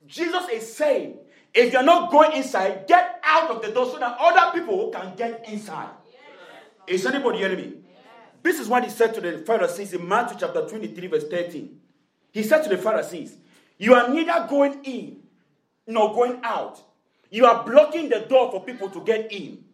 Jesus 0.08 0.48
is 0.52 0.74
saying, 0.74 1.18
if 1.54 1.72
you're 1.72 1.84
not 1.84 2.10
going 2.10 2.32
inside, 2.32 2.88
get 2.88 3.20
out 3.22 3.48
of 3.48 3.62
the 3.62 3.70
door 3.70 3.86
so 3.86 3.96
that 4.00 4.16
other 4.18 4.58
people 4.58 4.90
can 4.90 5.14
get 5.14 5.48
inside. 5.48 5.90
Yes. 6.10 7.00
Is 7.00 7.06
anybody 7.06 7.38
hearing 7.38 7.58
me? 7.58 7.62
Yes. 7.64 8.02
This 8.42 8.58
is 8.58 8.66
what 8.68 8.82
he 8.82 8.90
said 8.90 9.14
to 9.14 9.20
the 9.20 9.38
Pharisees 9.38 9.92
in 9.92 10.06
Matthew 10.08 10.38
chapter 10.40 10.66
23, 10.66 11.06
verse 11.06 11.28
13. 11.28 11.78
He 12.32 12.42
said 12.42 12.64
to 12.64 12.70
the 12.70 12.76
Pharisees, 12.76 13.36
You 13.78 13.94
are 13.94 14.08
neither 14.08 14.48
going 14.50 14.82
in 14.82 15.18
nor 15.86 16.12
going 16.12 16.40
out. 16.42 16.82
You 17.30 17.46
are 17.46 17.64
blocking 17.64 18.08
the 18.08 18.20
door 18.28 18.50
for 18.50 18.64
people 18.64 18.90
to 18.90 19.00
get 19.04 19.30
in. 19.30 19.64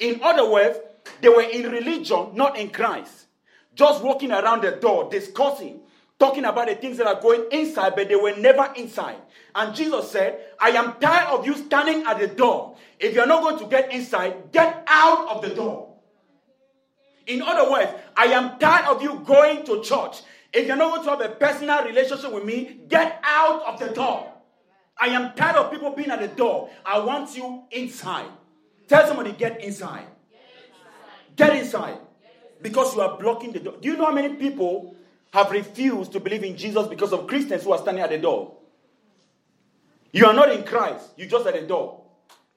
In 0.00 0.20
other 0.24 0.50
words, 0.50 0.76
they 1.20 1.28
were 1.28 1.42
in 1.42 1.70
religion, 1.70 2.30
not 2.34 2.58
in 2.58 2.70
Christ. 2.70 3.26
Just 3.76 4.02
walking 4.02 4.32
around 4.32 4.62
the 4.62 4.72
door, 4.72 5.08
discussing, 5.08 5.82
talking 6.20 6.44
about 6.44 6.68
the 6.68 6.76
things 6.76 6.98
that 6.98 7.06
are 7.06 7.20
going 7.20 7.46
inside, 7.50 7.96
but 7.96 8.08
they 8.08 8.14
were 8.14 8.36
never 8.36 8.72
inside. 8.76 9.16
And 9.54 9.74
Jesus 9.74 10.10
said, 10.10 10.38
I 10.60 10.70
am 10.70 11.00
tired 11.00 11.28
of 11.30 11.46
you 11.46 11.54
standing 11.56 12.04
at 12.06 12.20
the 12.20 12.28
door. 12.28 12.76
If 13.00 13.14
you're 13.14 13.26
not 13.26 13.42
going 13.42 13.58
to 13.58 13.66
get 13.66 13.92
inside, 13.92 14.52
get 14.52 14.84
out 14.86 15.28
of 15.28 15.42
the 15.42 15.48
door. 15.54 15.96
In 17.26 17.42
other 17.42 17.70
words, 17.70 17.90
I 18.16 18.26
am 18.26 18.58
tired 18.58 18.86
of 18.86 19.02
you 19.02 19.22
going 19.24 19.64
to 19.64 19.82
church. 19.82 20.22
If 20.52 20.66
you're 20.66 20.76
not 20.76 20.90
going 20.90 21.04
to 21.04 21.10
have 21.10 21.20
a 21.32 21.34
personal 21.34 21.84
relationship 21.84 22.32
with 22.32 22.44
me, 22.44 22.80
get 22.88 23.20
out 23.22 23.62
of 23.62 23.80
the 23.80 23.88
door. 23.94 24.30
I 24.98 25.06
am 25.08 25.34
tired 25.34 25.56
of 25.56 25.70
people 25.70 25.90
being 25.92 26.10
at 26.10 26.20
the 26.20 26.28
door. 26.28 26.70
I 26.84 26.98
want 26.98 27.34
you 27.34 27.64
inside. 27.70 28.28
Tell 28.86 29.06
somebody, 29.06 29.32
get 29.32 29.64
inside. 29.64 30.06
Get 31.34 31.56
inside. 31.56 31.98
Because 32.60 32.94
you 32.94 33.00
are 33.00 33.16
blocking 33.16 33.52
the 33.52 33.60
door. 33.60 33.74
Do 33.80 33.88
you 33.88 33.96
know 33.96 34.06
how 34.06 34.12
many 34.12 34.34
people 34.34 34.96
have 35.32 35.50
refused 35.50 36.12
to 36.12 36.20
believe 36.20 36.44
in 36.44 36.56
Jesus 36.56 36.86
because 36.86 37.12
of 37.12 37.26
Christians 37.26 37.64
who 37.64 37.72
are 37.72 37.78
standing 37.78 38.02
at 38.02 38.10
the 38.10 38.18
door? 38.18 38.56
You 40.12 40.26
are 40.26 40.34
not 40.34 40.52
in 40.52 40.64
Christ, 40.64 41.10
you're 41.16 41.28
just 41.28 41.46
at 41.46 41.54
the 41.54 41.66
door. 41.66 42.02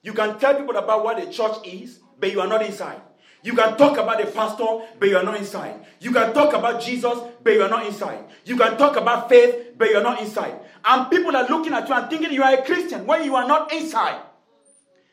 You 0.02 0.12
can 0.12 0.38
tell 0.38 0.54
people 0.54 0.76
about 0.76 1.04
what 1.04 1.16
the 1.16 1.32
church 1.32 1.56
is, 1.64 2.00
but 2.18 2.30
you 2.30 2.40
are 2.40 2.48
not 2.48 2.64
inside. 2.64 3.00
You 3.42 3.52
can 3.52 3.76
talk 3.76 3.98
about 3.98 4.18
the 4.18 4.30
pastor, 4.30 4.80
but 4.98 5.08
you 5.08 5.16
are 5.16 5.22
not 5.22 5.36
inside. 5.36 5.84
You 6.00 6.12
can 6.12 6.32
talk 6.32 6.54
about 6.54 6.80
Jesus, 6.80 7.18
but 7.42 7.52
you 7.52 7.62
are 7.62 7.68
not 7.68 7.86
inside. 7.86 8.24
You 8.46 8.56
can 8.56 8.76
talk 8.78 8.96
about 8.96 9.28
faith, 9.28 9.74
but 9.76 9.90
you 9.90 9.98
are 9.98 10.02
not 10.02 10.20
inside. 10.20 10.54
And 10.84 11.10
people 11.10 11.36
are 11.36 11.46
looking 11.48 11.74
at 11.74 11.88
you 11.88 11.94
and 11.94 12.08
thinking 12.08 12.32
you 12.32 12.42
are 12.42 12.54
a 12.54 12.64
Christian 12.64 13.06
when 13.06 13.22
you 13.24 13.36
are 13.36 13.46
not 13.46 13.72
inside. 13.72 14.20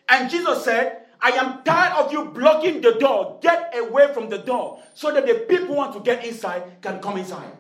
And 0.08 0.30
Jesus 0.30 0.64
said, 0.64 1.01
I 1.22 1.32
am 1.32 1.64
tired 1.64 2.04
of 2.04 2.12
you 2.12 2.26
blocking 2.26 2.82
the 2.82 2.94
door. 2.94 3.40
Get 3.42 3.74
away 3.78 4.12
from 4.14 4.30
the 4.30 4.40
door 4.40 4.80
so 4.94 5.12
that 5.12 5.28
the 5.28 5.36
people 5.48 5.68
who 5.68 5.74
want 5.74 5.94
to 5.94 6.00
get 6.00 6.26
inside 6.26 6.82
can 6.82 7.00
come 7.00 7.18
inside. 7.18 7.52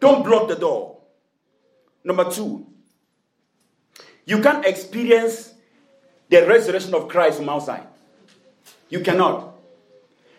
Don't 0.00 0.24
block 0.24 0.48
the 0.48 0.56
door. 0.56 0.98
Number 2.02 2.30
two, 2.30 2.66
you 4.24 4.40
can't 4.40 4.64
experience 4.64 5.52
the 6.30 6.46
resurrection 6.46 6.94
of 6.94 7.08
Christ 7.08 7.38
from 7.38 7.48
outside. 7.50 7.86
You 8.88 9.00
cannot. 9.00 9.58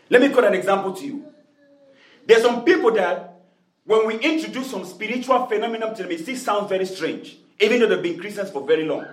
Let 0.09 0.21
me 0.21 0.29
quote 0.29 0.45
an 0.45 0.55
example 0.55 0.93
to 0.93 1.05
you. 1.05 1.25
There's 2.25 2.41
some 2.41 2.63
people 2.65 2.91
that, 2.93 3.39
when 3.85 4.07
we 4.07 4.19
introduce 4.19 4.71
some 4.71 4.85
spiritual 4.85 5.45
phenomenon 5.45 5.93
to 5.95 6.03
them, 6.03 6.11
it 6.11 6.21
still 6.21 6.35
sounds 6.35 6.69
very 6.69 6.85
strange, 6.85 7.37
even 7.59 7.79
though 7.79 7.87
they've 7.87 8.01
been 8.01 8.19
Christians 8.19 8.49
for 8.49 8.65
very 8.65 8.85
long. 8.85 9.05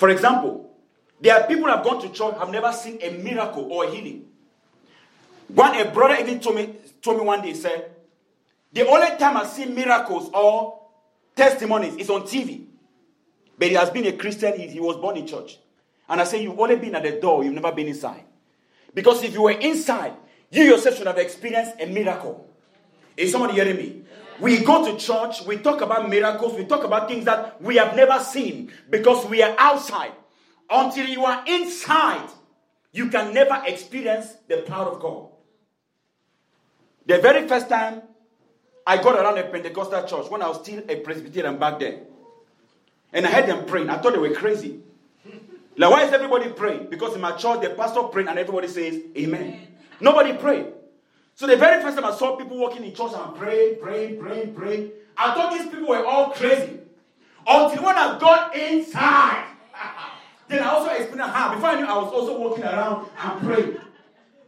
For 0.00 0.08
example, 0.08 0.74
there 1.20 1.38
are 1.38 1.46
people 1.46 1.64
who 1.64 1.68
have 1.68 1.84
gone 1.84 2.00
to 2.00 2.08
church 2.08 2.34
have 2.38 2.48
never 2.48 2.72
seen 2.72 2.98
a 3.02 3.10
miracle 3.10 3.70
or 3.70 3.84
a 3.84 3.90
healing. 3.90 4.24
One 5.48 5.76
a 5.76 5.90
brother 5.90 6.16
even 6.18 6.40
told 6.40 6.56
me 6.56 6.74
told 7.02 7.18
me 7.18 7.24
one 7.24 7.42
day 7.42 7.52
said, 7.52 7.90
the 8.72 8.88
only 8.88 9.14
time 9.18 9.36
I 9.36 9.44
see 9.44 9.66
miracles 9.66 10.30
or 10.32 10.80
testimonies 11.36 11.96
is 11.96 12.08
on 12.08 12.22
TV. 12.22 12.64
But 13.58 13.68
he 13.68 13.74
has 13.74 13.90
been 13.90 14.06
a 14.06 14.12
Christian, 14.12 14.58
he, 14.58 14.68
he 14.68 14.80
was 14.80 14.96
born 14.96 15.18
in 15.18 15.26
church. 15.26 15.58
And 16.08 16.18
I 16.18 16.24
say, 16.24 16.42
You've 16.42 16.58
only 16.58 16.76
been 16.76 16.94
at 16.94 17.02
the 17.02 17.20
door, 17.20 17.44
you've 17.44 17.52
never 17.52 17.70
been 17.70 17.88
inside. 17.88 18.24
Because 18.94 19.22
if 19.22 19.34
you 19.34 19.42
were 19.42 19.50
inside, 19.50 20.14
you 20.50 20.62
yourself 20.62 20.96
should 20.96 21.08
have 21.08 21.18
experienced 21.18 21.72
a 21.78 21.84
miracle. 21.84 22.48
Is 23.18 23.32
somebody 23.32 23.52
hearing 23.52 23.76
me? 23.76 24.02
We 24.40 24.64
go 24.64 24.90
to 24.90 24.98
church, 24.98 25.42
we 25.46 25.58
talk 25.58 25.82
about 25.82 26.08
miracles, 26.08 26.54
we 26.54 26.64
talk 26.64 26.84
about 26.84 27.08
things 27.08 27.26
that 27.26 27.60
we 27.60 27.76
have 27.76 27.94
never 27.94 28.18
seen 28.20 28.72
because 28.88 29.26
we 29.26 29.42
are 29.42 29.54
outside. 29.58 30.12
Until 30.70 31.06
you 31.06 31.24
are 31.24 31.44
inside, 31.46 32.28
you 32.92 33.08
can 33.08 33.34
never 33.34 33.62
experience 33.66 34.34
the 34.48 34.58
power 34.58 34.92
of 34.92 35.00
God. 35.00 35.28
The 37.06 37.18
very 37.18 37.46
first 37.46 37.68
time 37.68 38.02
I 38.86 38.96
got 39.02 39.18
around 39.18 39.38
a 39.38 39.44
Pentecostal 39.44 40.04
church 40.04 40.30
when 40.30 40.42
I 40.42 40.48
was 40.48 40.60
still 40.60 40.82
a 40.88 40.96
Presbyterian 40.96 41.58
back 41.58 41.80
then, 41.80 42.00
and 43.12 43.26
I 43.26 43.30
heard 43.30 43.48
them 43.48 43.66
praying, 43.66 43.90
I 43.90 43.98
thought 43.98 44.12
they 44.12 44.18
were 44.18 44.34
crazy. 44.34 44.80
Like, 45.76 45.90
why 45.90 46.04
is 46.04 46.12
everybody 46.12 46.50
praying? 46.50 46.88
Because 46.88 47.14
in 47.14 47.20
my 47.20 47.32
church, 47.32 47.62
the 47.62 47.70
pastor 47.70 48.02
praying 48.04 48.28
and 48.28 48.38
everybody 48.38 48.68
says, 48.68 49.02
Amen. 49.16 49.40
Amen. 49.40 49.66
Nobody 50.00 50.32
prayed. 50.34 50.66
So 51.40 51.46
the 51.46 51.56
very 51.56 51.80
first 51.82 51.96
time 51.96 52.04
I 52.04 52.14
saw 52.14 52.36
people 52.36 52.58
walking 52.58 52.84
in 52.84 52.92
church 52.92 53.12
and 53.14 53.34
praying, 53.34 53.80
praying, 53.80 54.20
praying, 54.20 54.52
praying, 54.54 54.90
I 55.16 55.32
thought 55.32 55.50
these 55.54 55.68
people 55.68 55.88
were 55.88 56.04
all 56.04 56.32
crazy. 56.32 56.80
Until 57.46 57.82
when 57.82 57.96
I 57.96 58.18
got 58.18 58.54
inside, 58.54 59.46
then 60.48 60.62
I 60.62 60.66
also 60.66 60.90
experienced 60.90 61.34
how. 61.34 61.54
Before 61.54 61.70
I 61.70 61.80
knew, 61.80 61.86
I 61.86 61.96
was 61.96 62.12
also 62.12 62.38
walking 62.38 62.64
around 62.64 63.08
and 63.18 63.40
praying. 63.40 63.78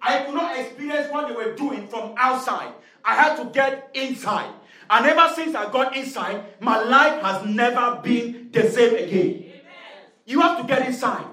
I 0.03 0.19
could 0.25 0.35
not 0.35 0.59
experience 0.59 1.11
what 1.11 1.29
they 1.29 1.35
were 1.35 1.55
doing 1.55 1.89
from 1.89 2.13
outside. 2.19 2.75
I 3.03 3.15
had 3.15 3.37
to 3.37 3.47
get 3.47 3.89
inside. 3.95 4.53
And 4.91 5.07
ever 5.07 5.35
since 5.35 5.55
I 5.55 5.73
got 5.73 5.97
inside, 5.97 6.45
my 6.61 6.83
life 6.83 7.23
has 7.23 7.47
never 7.47 8.03
been 8.03 8.51
the 8.53 8.71
same 8.71 8.97
again. 8.97 9.45
You 10.27 10.43
have 10.43 10.61
to 10.61 10.65
get 10.65 10.87
inside. 10.87 11.25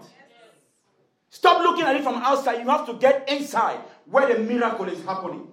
Stop 1.40 1.64
looking 1.64 1.86
at 1.86 1.96
it 1.96 2.04
from 2.04 2.16
outside. 2.16 2.60
You 2.60 2.68
have 2.68 2.86
to 2.88 2.96
get 2.96 3.30
inside 3.30 3.80
where 4.06 4.28
the 4.34 4.44
miracle 4.44 4.90
is 4.90 5.02
happening. 5.06 5.48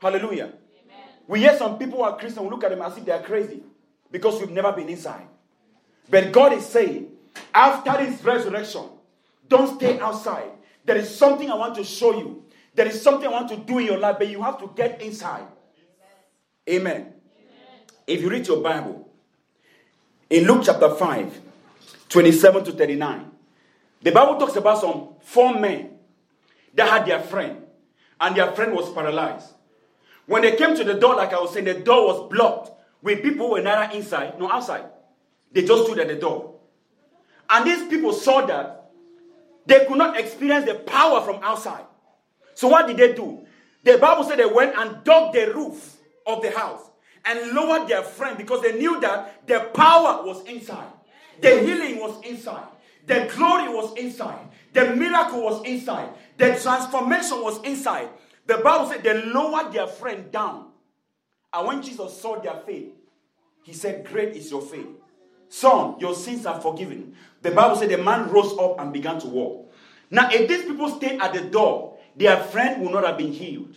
Hallelujah. 0.00 0.46
Amen. 0.46 1.04
We 1.28 1.38
hear 1.38 1.56
some 1.56 1.78
people 1.78 1.98
who 1.98 2.02
are 2.02 2.16
Christian, 2.16 2.42
we 2.42 2.50
look 2.50 2.64
at 2.64 2.70
them 2.70 2.82
as 2.82 2.96
if 2.98 3.04
they 3.04 3.12
are 3.12 3.22
crazy 3.22 3.62
because 4.10 4.40
we've 4.40 4.50
never 4.50 4.72
been 4.72 4.88
inside. 4.88 5.28
But 6.10 6.32
God 6.32 6.52
is 6.54 6.66
saying, 6.66 7.12
after 7.54 7.92
this 8.04 8.20
resurrection, 8.24 8.86
don't 9.48 9.76
stay 9.76 10.00
outside. 10.00 10.50
There 10.84 10.96
is 10.96 11.16
something 11.16 11.48
I 11.48 11.54
want 11.54 11.76
to 11.76 11.84
show 11.84 12.18
you. 12.18 12.42
There 12.74 12.88
is 12.88 13.00
something 13.00 13.28
I 13.28 13.30
want 13.30 13.48
to 13.50 13.56
do 13.58 13.78
in 13.78 13.86
your 13.86 13.98
life, 13.98 14.16
but 14.18 14.26
you 14.26 14.42
have 14.42 14.58
to 14.58 14.72
get 14.74 15.00
inside. 15.00 15.46
Amen. 16.68 16.92
Amen. 16.92 17.12
If 18.04 18.20
you 18.20 18.28
read 18.30 18.48
your 18.48 18.60
Bible, 18.60 19.08
in 20.28 20.44
Luke 20.44 20.62
chapter 20.64 20.92
5, 20.92 21.40
27 22.08 22.64
to 22.64 22.72
39, 22.72 23.30
the 24.02 24.12
Bible 24.12 24.38
talks 24.38 24.56
about 24.56 24.80
some 24.80 25.08
four 25.20 25.58
men 25.58 25.90
that 26.74 26.88
had 26.88 27.06
their 27.06 27.20
friend, 27.20 27.62
and 28.20 28.36
their 28.36 28.52
friend 28.52 28.74
was 28.74 28.92
paralyzed. 28.92 29.52
When 30.26 30.42
they 30.42 30.56
came 30.56 30.76
to 30.76 30.84
the 30.84 30.94
door, 30.94 31.16
like 31.16 31.32
I 31.32 31.40
was 31.40 31.52
saying, 31.52 31.64
the 31.64 31.74
door 31.74 32.06
was 32.06 32.30
blocked 32.30 32.70
with 33.02 33.22
people 33.22 33.46
who 33.46 33.52
were 33.54 33.62
neither 33.62 33.96
inside 33.96 34.38
nor 34.38 34.52
outside. 34.52 34.84
They 35.52 35.64
just 35.64 35.84
stood 35.84 35.98
at 36.00 36.08
the 36.08 36.16
door. 36.16 36.54
And 37.48 37.66
these 37.66 37.88
people 37.88 38.12
saw 38.12 38.44
that 38.46 38.90
they 39.66 39.84
could 39.86 39.98
not 39.98 40.18
experience 40.18 40.66
the 40.66 40.74
power 40.74 41.20
from 41.22 41.42
outside. 41.42 41.84
So 42.54 42.68
what 42.68 42.86
did 42.86 42.96
they 42.96 43.12
do? 43.14 43.46
The 43.84 43.98
Bible 43.98 44.24
said 44.24 44.38
they 44.38 44.46
went 44.46 44.76
and 44.76 45.04
dug 45.04 45.32
the 45.32 45.52
roof 45.54 45.96
of 46.26 46.42
the 46.42 46.50
house 46.50 46.82
and 47.24 47.52
lowered 47.52 47.88
their 47.88 48.02
friend 48.02 48.36
because 48.36 48.62
they 48.62 48.76
knew 48.78 49.00
that 49.00 49.46
the 49.46 49.60
power 49.74 50.24
was 50.24 50.44
inside. 50.46 50.88
The 51.40 51.60
healing 51.60 52.00
was 52.00 52.24
inside. 52.24 52.66
The 53.06 53.30
glory 53.34 53.68
was 53.68 53.96
inside. 53.96 54.48
The 54.72 54.94
miracle 54.94 55.42
was 55.42 55.64
inside. 55.64 56.10
The 56.36 56.58
transformation 56.60 57.40
was 57.40 57.62
inside. 57.62 58.08
The 58.46 58.58
Bible 58.58 58.86
said 58.86 59.02
they 59.02 59.22
lowered 59.24 59.72
their 59.72 59.86
friend 59.86 60.30
down. 60.30 60.68
And 61.52 61.66
when 61.66 61.82
Jesus 61.82 62.20
saw 62.20 62.40
their 62.40 62.60
faith, 62.66 62.92
he 63.62 63.72
said, 63.72 64.04
Great 64.04 64.36
is 64.36 64.50
your 64.50 64.62
faith. 64.62 64.86
Son, 65.48 65.96
your 66.00 66.14
sins 66.14 66.44
are 66.46 66.60
forgiven. 66.60 67.14
The 67.42 67.52
Bible 67.52 67.76
said 67.76 67.90
the 67.90 67.98
man 67.98 68.28
rose 68.28 68.56
up 68.58 68.80
and 68.80 68.92
began 68.92 69.18
to 69.20 69.28
walk. 69.28 69.72
Now, 70.10 70.28
if 70.30 70.48
these 70.48 70.62
people 70.64 70.88
stayed 70.90 71.20
at 71.20 71.32
the 71.32 71.42
door, 71.42 71.98
their 72.16 72.36
friend 72.36 72.82
would 72.82 72.92
not 72.92 73.04
have 73.06 73.18
been 73.18 73.32
healed. 73.32 73.76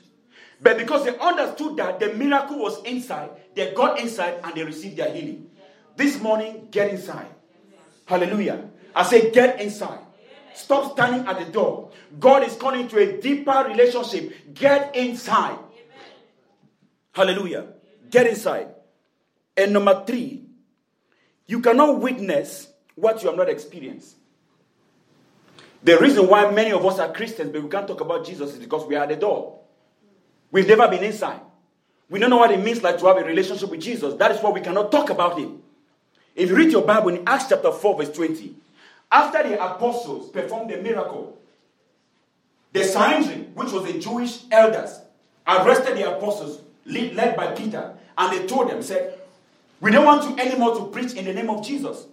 But 0.62 0.78
because 0.78 1.06
they 1.06 1.18
understood 1.18 1.78
that 1.78 2.00
the 2.00 2.14
miracle 2.14 2.60
was 2.60 2.84
inside, 2.84 3.30
they 3.56 3.74
got 3.74 4.00
inside 4.00 4.40
and 4.44 4.54
they 4.56 4.64
received 4.64 4.98
their 4.98 5.14
healing. 5.14 5.50
This 5.96 6.20
morning, 6.20 6.68
get 6.72 6.90
inside. 6.90 7.28
Hallelujah. 8.06 8.70
I 8.96 9.04
say, 9.04 9.32
get 9.32 9.62
inside. 9.62 10.00
Stop 10.54 10.94
standing 10.94 11.28
at 11.28 11.40
the 11.40 11.52
door. 11.52 11.92
God 12.20 12.44
is 12.44 12.56
calling 12.56 12.88
to 12.90 12.98
a 12.98 13.22
deeper 13.22 13.66
relationship. 13.68 14.54
Get 14.54 14.96
inside. 14.96 15.58
Hallelujah. 17.12 17.68
Get 18.10 18.28
inside. 18.28 18.68
And 19.56 19.74
number 19.74 20.04
three, 20.06 20.44
you 21.48 21.62
cannot 21.62 22.00
witness 22.00 22.68
what 22.96 23.22
you 23.22 23.30
have 23.30 23.38
not 23.38 23.50
experienced. 23.50 24.16
The 25.84 25.98
reason 25.98 26.28
why 26.28 26.52
many 26.52 26.72
of 26.72 26.86
us 26.86 27.00
are 27.00 27.12
Christians, 27.12 27.52
but 27.52 27.64
we 27.64 27.70
can't 27.70 27.88
talk 27.88 28.02
about 28.02 28.26
Jesus, 28.26 28.54
is 28.54 28.60
because 28.60 28.86
we 28.86 28.96
are 28.96 29.04
at 29.04 29.10
the 29.10 29.16
door. 29.16 29.60
We've 30.52 30.68
never 30.68 30.88
been 30.88 31.04
inside. 31.04 31.40
We 32.10 32.20
don't 32.20 32.30
know 32.30 32.38
what 32.38 32.52
it 32.52 32.62
means 32.62 32.84
like 32.84 32.98
to 33.00 33.06
have 33.06 33.18
a 33.18 33.24
relationship 33.24 33.70
with 33.70 33.82
Jesus. 33.82 34.16
That 34.16 34.32
is 34.32 34.42
why 34.42 34.50
we 34.50 34.62
cannot 34.62 34.92
talk 34.92 35.10
about 35.10 35.40
him. 35.40 35.62
If 36.36 36.50
you 36.50 36.56
read 36.56 36.72
your 36.72 36.82
Bible 36.82 37.10
in 37.10 37.24
Acts 37.28 37.48
chapter 37.50 37.72
4, 37.72 37.98
verse 37.98 38.12
20, 38.12 38.56
after 39.12 39.48
the 39.48 39.64
apostles 39.64 40.30
performed 40.30 40.70
the 40.72 40.78
miracle, 40.78 41.38
the 42.72 42.84
Sanhedrin, 42.84 43.52
which 43.56 43.72
was 43.72 43.92
the 43.92 44.00
Jewish 44.00 44.44
elders, 44.52 45.00
arrested 45.48 45.98
the 45.98 46.16
apostles, 46.16 46.62
led 46.86 47.36
by 47.36 47.54
Peter, 47.54 47.94
and 48.18 48.34
they 48.34 48.46
told 48.46 48.70
them, 48.70 48.82
said, 48.82 49.20
We 49.82 49.92
don't 49.92 50.06
want 50.06 50.30
you 50.30 50.38
anymore 50.44 50.76
to 50.76 50.86
preach 50.88 51.14
in 51.14 51.26
the 51.26 51.34
name 51.34 51.50
of 51.50 51.66
Jesus. 51.66 52.06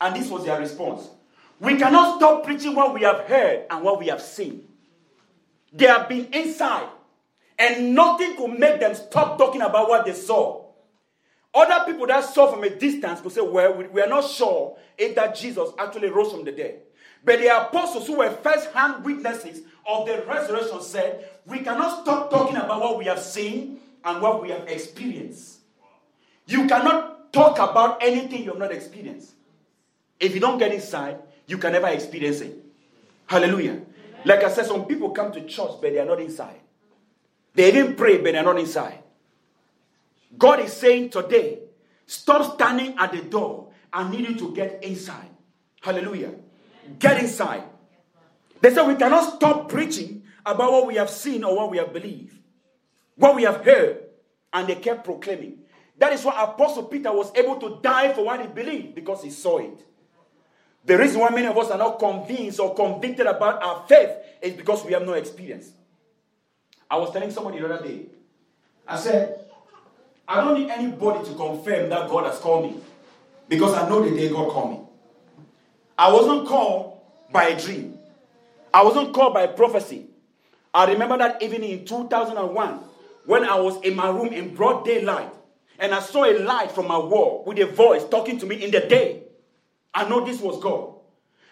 And 0.00 0.16
this 0.16 0.30
was 0.30 0.44
their 0.44 0.58
response. 0.58 1.08
We 1.60 1.76
cannot 1.76 2.16
stop 2.16 2.44
preaching 2.44 2.74
what 2.74 2.94
we 2.94 3.02
have 3.02 3.20
heard 3.26 3.66
and 3.70 3.84
what 3.84 3.98
we 3.98 4.06
have 4.06 4.22
seen. 4.22 4.66
They 5.72 5.86
have 5.86 6.08
been 6.08 6.26
inside, 6.32 6.88
and 7.58 7.94
nothing 7.94 8.36
could 8.36 8.58
make 8.58 8.80
them 8.80 8.94
stop 8.94 9.38
talking 9.38 9.60
about 9.60 9.88
what 9.88 10.06
they 10.06 10.14
saw. 10.14 10.59
Other 11.52 11.92
people 11.92 12.06
that 12.06 12.24
saw 12.24 12.50
from 12.50 12.62
a 12.62 12.70
distance 12.70 13.20
could 13.20 13.32
say, 13.32 13.40
Well, 13.40 13.74
we 13.92 14.00
are 14.00 14.08
not 14.08 14.28
sure 14.28 14.76
if 14.96 15.14
that 15.16 15.34
Jesus 15.34 15.70
actually 15.78 16.08
rose 16.08 16.30
from 16.32 16.44
the 16.44 16.52
dead. 16.52 16.80
But 17.24 17.40
the 17.40 17.48
apostles 17.48 18.06
who 18.06 18.18
were 18.18 18.30
first 18.30 18.70
hand 18.72 19.04
witnesses 19.04 19.62
of 19.86 20.06
the 20.06 20.24
resurrection 20.26 20.80
said, 20.82 21.28
We 21.46 21.60
cannot 21.60 22.02
stop 22.02 22.30
talking 22.30 22.56
about 22.56 22.80
what 22.80 22.98
we 22.98 23.06
have 23.06 23.20
seen 23.20 23.80
and 24.04 24.22
what 24.22 24.42
we 24.42 24.50
have 24.50 24.68
experienced. 24.68 25.58
You 26.46 26.66
cannot 26.66 27.32
talk 27.32 27.58
about 27.58 28.02
anything 28.02 28.44
you 28.44 28.50
have 28.50 28.58
not 28.58 28.72
experienced. 28.72 29.32
If 30.18 30.34
you 30.34 30.40
don't 30.40 30.58
get 30.58 30.72
inside, 30.72 31.18
you 31.46 31.58
can 31.58 31.72
never 31.72 31.88
experience 31.88 32.40
it. 32.40 32.56
Hallelujah. 33.26 33.80
Like 34.24 34.44
I 34.44 34.50
said, 34.50 34.66
some 34.66 34.84
people 34.86 35.10
come 35.10 35.32
to 35.32 35.40
church, 35.46 35.72
but 35.80 35.92
they 35.92 35.98
are 35.98 36.04
not 36.06 36.20
inside. 36.20 36.60
They 37.54 37.68
even 37.68 37.96
pray, 37.96 38.18
but 38.18 38.32
they 38.32 38.38
are 38.38 38.44
not 38.44 38.58
inside. 38.58 38.99
God 40.40 40.60
is 40.60 40.72
saying 40.72 41.10
today, 41.10 41.58
stop 42.06 42.54
standing 42.54 42.96
at 42.98 43.12
the 43.12 43.20
door. 43.20 43.68
I 43.92 44.10
need 44.10 44.26
you 44.26 44.34
to 44.36 44.54
get 44.54 44.82
inside. 44.82 45.28
Hallelujah. 45.82 46.32
Get 46.98 47.20
inside. 47.20 47.64
They 48.60 48.72
said 48.72 48.86
we 48.86 48.96
cannot 48.96 49.36
stop 49.36 49.68
preaching 49.68 50.22
about 50.44 50.72
what 50.72 50.86
we 50.86 50.94
have 50.96 51.10
seen 51.10 51.44
or 51.44 51.54
what 51.54 51.70
we 51.70 51.76
have 51.76 51.92
believed, 51.92 52.36
what 53.16 53.36
we 53.36 53.42
have 53.42 53.64
heard. 53.64 54.04
And 54.52 54.66
they 54.66 54.76
kept 54.76 55.04
proclaiming. 55.04 55.58
That 55.98 56.14
is 56.14 56.24
why 56.24 56.42
Apostle 56.42 56.84
Peter 56.84 57.12
was 57.12 57.30
able 57.36 57.56
to 57.56 57.78
die 57.82 58.12
for 58.14 58.24
what 58.24 58.40
he 58.40 58.46
believed 58.46 58.94
because 58.94 59.22
he 59.22 59.30
saw 59.30 59.58
it. 59.58 59.84
The 60.86 60.96
reason 60.96 61.20
why 61.20 61.28
many 61.28 61.46
of 61.46 61.58
us 61.58 61.70
are 61.70 61.78
not 61.78 61.98
convinced 61.98 62.58
or 62.58 62.74
convicted 62.74 63.26
about 63.26 63.62
our 63.62 63.84
faith 63.86 64.10
is 64.40 64.54
because 64.54 64.84
we 64.86 64.94
have 64.94 65.02
no 65.02 65.12
experience. 65.12 65.70
I 66.90 66.96
was 66.96 67.12
telling 67.12 67.30
somebody 67.30 67.60
the 67.60 67.72
other 67.72 67.86
day, 67.86 68.06
I 68.88 68.96
said, 68.96 69.39
I 70.30 70.36
don't 70.36 70.54
need 70.54 70.70
anybody 70.70 71.28
to 71.28 71.34
confirm 71.34 71.88
that 71.88 72.08
God 72.08 72.24
has 72.24 72.38
called 72.38 72.70
me 72.70 72.80
because 73.48 73.74
I 73.74 73.88
know 73.88 74.00
the 74.08 74.16
day 74.16 74.28
God 74.28 74.48
called 74.52 74.70
me. 74.70 74.80
I 75.98 76.12
wasn't 76.12 76.46
called 76.46 77.00
by 77.32 77.48
a 77.48 77.60
dream, 77.60 77.98
I 78.72 78.84
wasn't 78.84 79.12
called 79.12 79.34
by 79.34 79.48
prophecy. 79.48 80.06
I 80.72 80.88
remember 80.92 81.18
that 81.18 81.42
evening 81.42 81.64
in 81.64 81.84
2001 81.84 82.78
when 83.26 83.42
I 83.42 83.56
was 83.56 83.82
in 83.82 83.96
my 83.96 84.08
room 84.08 84.28
in 84.28 84.54
broad 84.54 84.84
daylight 84.84 85.32
and 85.80 85.92
I 85.92 85.98
saw 85.98 86.24
a 86.24 86.38
light 86.38 86.70
from 86.70 86.86
my 86.86 86.98
wall 86.98 87.42
with 87.44 87.58
a 87.58 87.66
voice 87.66 88.04
talking 88.08 88.38
to 88.38 88.46
me 88.46 88.62
in 88.62 88.70
the 88.70 88.80
day. 88.80 89.24
I 89.92 90.08
know 90.08 90.24
this 90.24 90.40
was 90.40 90.62
God. 90.62 90.94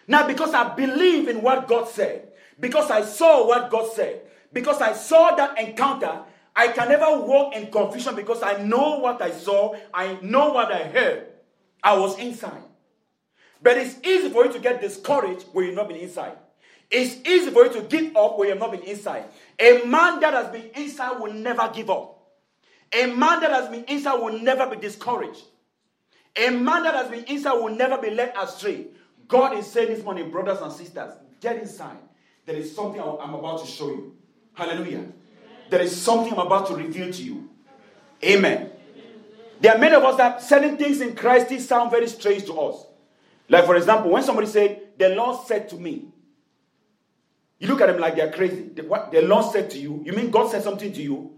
Now, 0.07 0.25
because 0.25 0.53
I 0.53 0.73
believe 0.73 1.27
in 1.27 1.41
what 1.41 1.67
God 1.67 1.89
said, 1.89 2.29
because 2.57 2.89
I 2.89 3.01
saw 3.01 3.45
what 3.45 3.69
God 3.69 3.91
said, 3.91 4.21
because 4.53 4.79
I 4.79 4.93
saw 4.93 5.35
that 5.35 5.59
encounter, 5.59 6.21
I 6.59 6.67
can 6.67 6.89
never 6.89 7.21
walk 7.21 7.55
in 7.55 7.71
confusion 7.71 8.15
because 8.15 8.43
I 8.43 8.61
know 8.61 8.99
what 8.99 9.21
I 9.21 9.31
saw, 9.31 9.77
I 9.93 10.17
know 10.21 10.51
what 10.51 10.69
I 10.69 10.83
heard. 10.89 11.27
I 11.81 11.97
was 11.97 12.19
inside. 12.19 12.63
But 13.61 13.77
it's 13.77 13.95
easy 14.05 14.29
for 14.29 14.45
you 14.45 14.51
to 14.51 14.59
get 14.59 14.81
discouraged 14.81 15.45
when 15.53 15.67
you've 15.67 15.75
not 15.75 15.87
been 15.87 15.95
inside. 15.95 16.33
It's 16.91 17.25
easy 17.25 17.49
for 17.51 17.65
you 17.65 17.71
to 17.75 17.83
give 17.83 18.13
up 18.17 18.37
when 18.37 18.49
you've 18.49 18.59
not 18.59 18.71
been 18.71 18.81
inside. 18.81 19.23
A 19.57 19.85
man 19.85 20.19
that 20.19 20.33
has 20.33 20.51
been 20.51 20.69
inside 20.75 21.17
will 21.21 21.31
never 21.31 21.71
give 21.73 21.89
up. 21.89 22.27
A 22.91 23.05
man 23.05 23.39
that 23.39 23.51
has 23.51 23.69
been 23.69 23.85
inside 23.85 24.15
will 24.15 24.37
never 24.37 24.67
be 24.69 24.81
discouraged. 24.81 25.43
A 26.35 26.49
man 26.49 26.83
that 26.83 26.93
has 26.93 27.07
been 27.07 27.23
inside 27.23 27.53
will 27.53 27.73
never 27.73 28.01
be 28.01 28.09
led 28.09 28.33
astray. 28.37 28.87
God 29.29 29.57
is 29.57 29.65
saying 29.65 29.93
this 29.93 30.03
morning, 30.03 30.29
brothers 30.29 30.59
and 30.59 30.73
sisters, 30.73 31.13
get 31.39 31.55
inside. 31.55 31.99
There 32.45 32.57
is 32.57 32.75
something 32.75 32.99
I'm 32.99 33.33
about 33.33 33.61
to 33.61 33.65
show 33.65 33.87
you. 33.87 34.17
Hallelujah 34.55 35.05
there 35.69 35.81
is 35.81 35.99
something 35.99 36.33
I'm 36.33 36.39
about 36.39 36.67
to 36.67 36.75
reveal 36.75 37.11
to 37.11 37.23
you. 37.23 37.49
Amen. 38.23 38.71
There 39.61 39.73
are 39.73 39.77
many 39.77 39.95
of 39.95 40.03
us 40.03 40.17
that 40.17 40.41
certain 40.41 40.77
things 40.77 41.01
in 41.01 41.15
Christ 41.15 41.51
sound 41.67 41.91
very 41.91 42.07
strange 42.07 42.45
to 42.45 42.59
us. 42.59 42.85
Like, 43.49 43.65
for 43.65 43.75
example, 43.75 44.11
when 44.11 44.23
somebody 44.23 44.47
said, 44.47 44.81
The 44.97 45.09
Lord 45.09 45.45
said 45.45 45.69
to 45.69 45.75
me, 45.75 46.05
you 47.59 47.67
look 47.67 47.81
at 47.81 47.87
them 47.87 47.99
like 47.99 48.15
they're 48.15 48.31
crazy. 48.31 48.69
The, 48.73 48.83
what 48.83 49.11
the 49.11 49.21
Lord 49.21 49.51
said 49.51 49.69
to 49.71 49.77
you, 49.77 50.01
you 50.05 50.13
mean 50.13 50.31
God 50.31 50.49
said 50.49 50.63
something 50.63 50.93
to 50.93 51.01
you? 51.01 51.31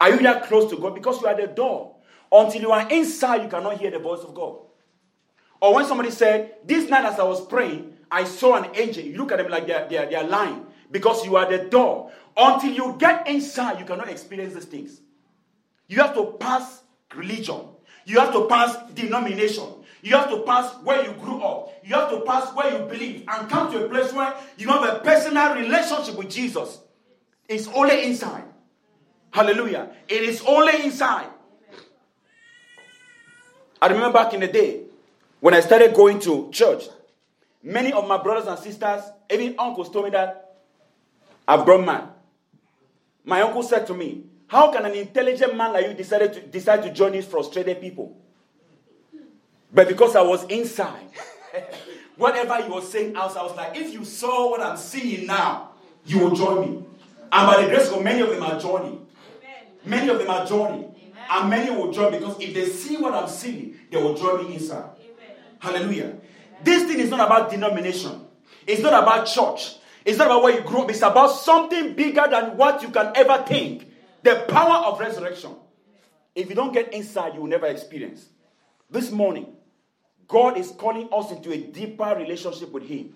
Are 0.00 0.10
you 0.10 0.18
that 0.22 0.44
close 0.44 0.70
to 0.70 0.78
God? 0.78 0.94
Because 0.94 1.20
you 1.20 1.26
are 1.26 1.34
the 1.34 1.48
door. 1.48 1.96
Until 2.30 2.62
you 2.62 2.70
are 2.70 2.88
inside, 2.88 3.42
you 3.42 3.48
cannot 3.48 3.78
hear 3.78 3.90
the 3.90 3.98
voice 3.98 4.20
of 4.20 4.34
God. 4.34 4.58
Or 5.60 5.74
when 5.74 5.86
somebody 5.86 6.10
said, 6.10 6.54
This 6.64 6.88
night 6.88 7.04
as 7.04 7.18
I 7.18 7.24
was 7.24 7.44
praying, 7.44 7.94
I 8.10 8.24
saw 8.24 8.54
an 8.54 8.70
angel. 8.74 9.04
You 9.04 9.18
look 9.18 9.32
at 9.32 9.38
them 9.38 9.50
like 9.50 9.66
they're, 9.66 9.88
they're, 9.88 10.08
they're 10.08 10.24
lying 10.24 10.66
because 10.90 11.24
you 11.24 11.36
are 11.36 11.50
the 11.50 11.64
door. 11.68 12.12
Until 12.36 12.72
you 12.72 12.96
get 12.98 13.26
inside, 13.28 13.78
you 13.78 13.84
cannot 13.84 14.08
experience 14.08 14.54
these 14.54 14.64
things. 14.64 15.00
You 15.88 16.00
have 16.02 16.14
to 16.14 16.36
pass 16.38 16.82
religion. 17.14 17.60
You 18.04 18.18
have 18.20 18.32
to 18.32 18.46
pass 18.46 18.76
denomination. 18.92 19.64
You 20.02 20.16
have 20.16 20.30
to 20.30 20.42
pass 20.42 20.74
where 20.82 21.04
you 21.04 21.12
grew 21.14 21.42
up. 21.42 21.72
You 21.84 21.94
have 21.94 22.10
to 22.10 22.20
pass 22.20 22.54
where 22.54 22.78
you 22.78 22.86
believe 22.86 23.24
and 23.28 23.48
come 23.50 23.70
to 23.72 23.84
a 23.84 23.88
place 23.88 24.12
where 24.12 24.34
you 24.56 24.68
have 24.68 24.82
a 24.82 25.00
personal 25.00 25.54
relationship 25.54 26.16
with 26.16 26.30
Jesus. 26.30 26.80
It's 27.48 27.68
only 27.68 28.04
inside. 28.04 28.44
Hallelujah. 29.32 29.90
It 30.08 30.22
is 30.22 30.42
only 30.46 30.84
inside. 30.84 31.28
I 33.82 33.88
remember 33.88 34.12
back 34.12 34.34
in 34.34 34.40
the 34.40 34.48
day 34.48 34.82
when 35.40 35.54
I 35.54 35.60
started 35.60 35.94
going 35.94 36.20
to 36.20 36.50
church, 36.52 36.84
many 37.62 37.92
of 37.92 38.06
my 38.06 38.22
brothers 38.22 38.46
and 38.46 38.58
sisters, 38.58 39.02
even 39.30 39.54
uncles, 39.58 39.90
told 39.90 40.06
me 40.06 40.10
that 40.12 40.56
I've 41.46 41.64
grown 41.64 41.84
mad. 41.84 42.08
My 43.30 43.42
uncle 43.42 43.62
said 43.62 43.86
to 43.86 43.94
me, 43.94 44.24
How 44.48 44.72
can 44.72 44.84
an 44.84 44.92
intelligent 44.92 45.56
man 45.56 45.72
like 45.72 45.86
you 45.86 45.94
decide 45.94 46.32
to, 46.34 46.40
decide 46.40 46.82
to 46.82 46.92
join 46.92 47.12
these 47.12 47.26
frustrated 47.26 47.80
people? 47.80 48.18
But 49.72 49.86
because 49.86 50.16
I 50.16 50.22
was 50.22 50.42
inside, 50.46 51.06
whatever 52.16 52.60
he 52.60 52.68
was 52.68 52.90
saying 52.90 53.14
outside, 53.14 53.38
I 53.38 53.42
was 53.44 53.56
like, 53.56 53.76
If 53.76 53.92
you 53.92 54.04
saw 54.04 54.50
what 54.50 54.60
I'm 54.60 54.76
seeing 54.76 55.28
now, 55.28 55.70
you 56.04 56.18
will 56.18 56.34
join 56.34 56.60
me. 56.60 56.84
And 57.30 57.46
by 57.46 57.62
the 57.62 57.68
grace 57.68 57.88
of 57.90 58.02
many 58.02 58.20
of 58.20 58.30
them 58.30 58.42
are 58.42 58.58
joining. 58.58 59.06
Many 59.84 60.08
of 60.08 60.18
them 60.18 60.28
are 60.28 60.44
joining. 60.44 60.92
And 61.30 61.48
many 61.48 61.70
will 61.70 61.92
join 61.92 62.10
because 62.10 62.34
if 62.40 62.52
they 62.52 62.66
see 62.66 62.96
what 62.96 63.14
I'm 63.14 63.28
seeing, 63.28 63.76
they 63.92 64.02
will 64.02 64.14
join 64.16 64.48
me 64.48 64.54
inside. 64.56 64.90
Amen. 64.98 65.36
Hallelujah. 65.60 66.16
This 66.64 66.82
thing 66.82 66.98
is 66.98 67.10
not 67.10 67.20
about 67.20 67.48
denomination. 67.48 68.26
It's 68.66 68.82
not 68.82 69.00
about 69.00 69.26
church. 69.26 69.76
It's 70.04 70.18
not 70.18 70.28
about 70.28 70.42
where 70.42 70.54
you 70.54 70.62
grew 70.62 70.82
up. 70.82 70.90
It's 70.90 71.02
about 71.02 71.28
something 71.28 71.94
bigger 71.94 72.26
than 72.30 72.56
what 72.56 72.82
you 72.82 72.88
can 72.88 73.12
ever 73.14 73.44
think. 73.46 73.86
The 74.22 74.44
power 74.48 74.86
of 74.86 75.00
resurrection. 75.00 75.54
If 76.34 76.48
you 76.48 76.54
don't 76.54 76.72
get 76.72 76.92
inside, 76.92 77.34
you 77.34 77.40
will 77.40 77.48
never 77.48 77.66
experience. 77.66 78.26
This 78.90 79.10
morning, 79.10 79.54
God 80.26 80.56
is 80.56 80.70
calling 80.70 81.08
us 81.12 81.30
into 81.32 81.52
a 81.52 81.58
deeper 81.58 82.14
relationship 82.16 82.70
with 82.70 82.84
Him 82.84 83.14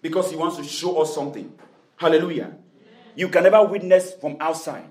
because 0.00 0.30
He 0.30 0.36
wants 0.36 0.56
to 0.56 0.64
show 0.64 1.00
us 1.02 1.14
something. 1.14 1.52
Hallelujah. 1.96 2.56
You 3.14 3.28
can 3.28 3.42
never 3.42 3.64
witness 3.64 4.14
from 4.14 4.36
outside, 4.40 4.84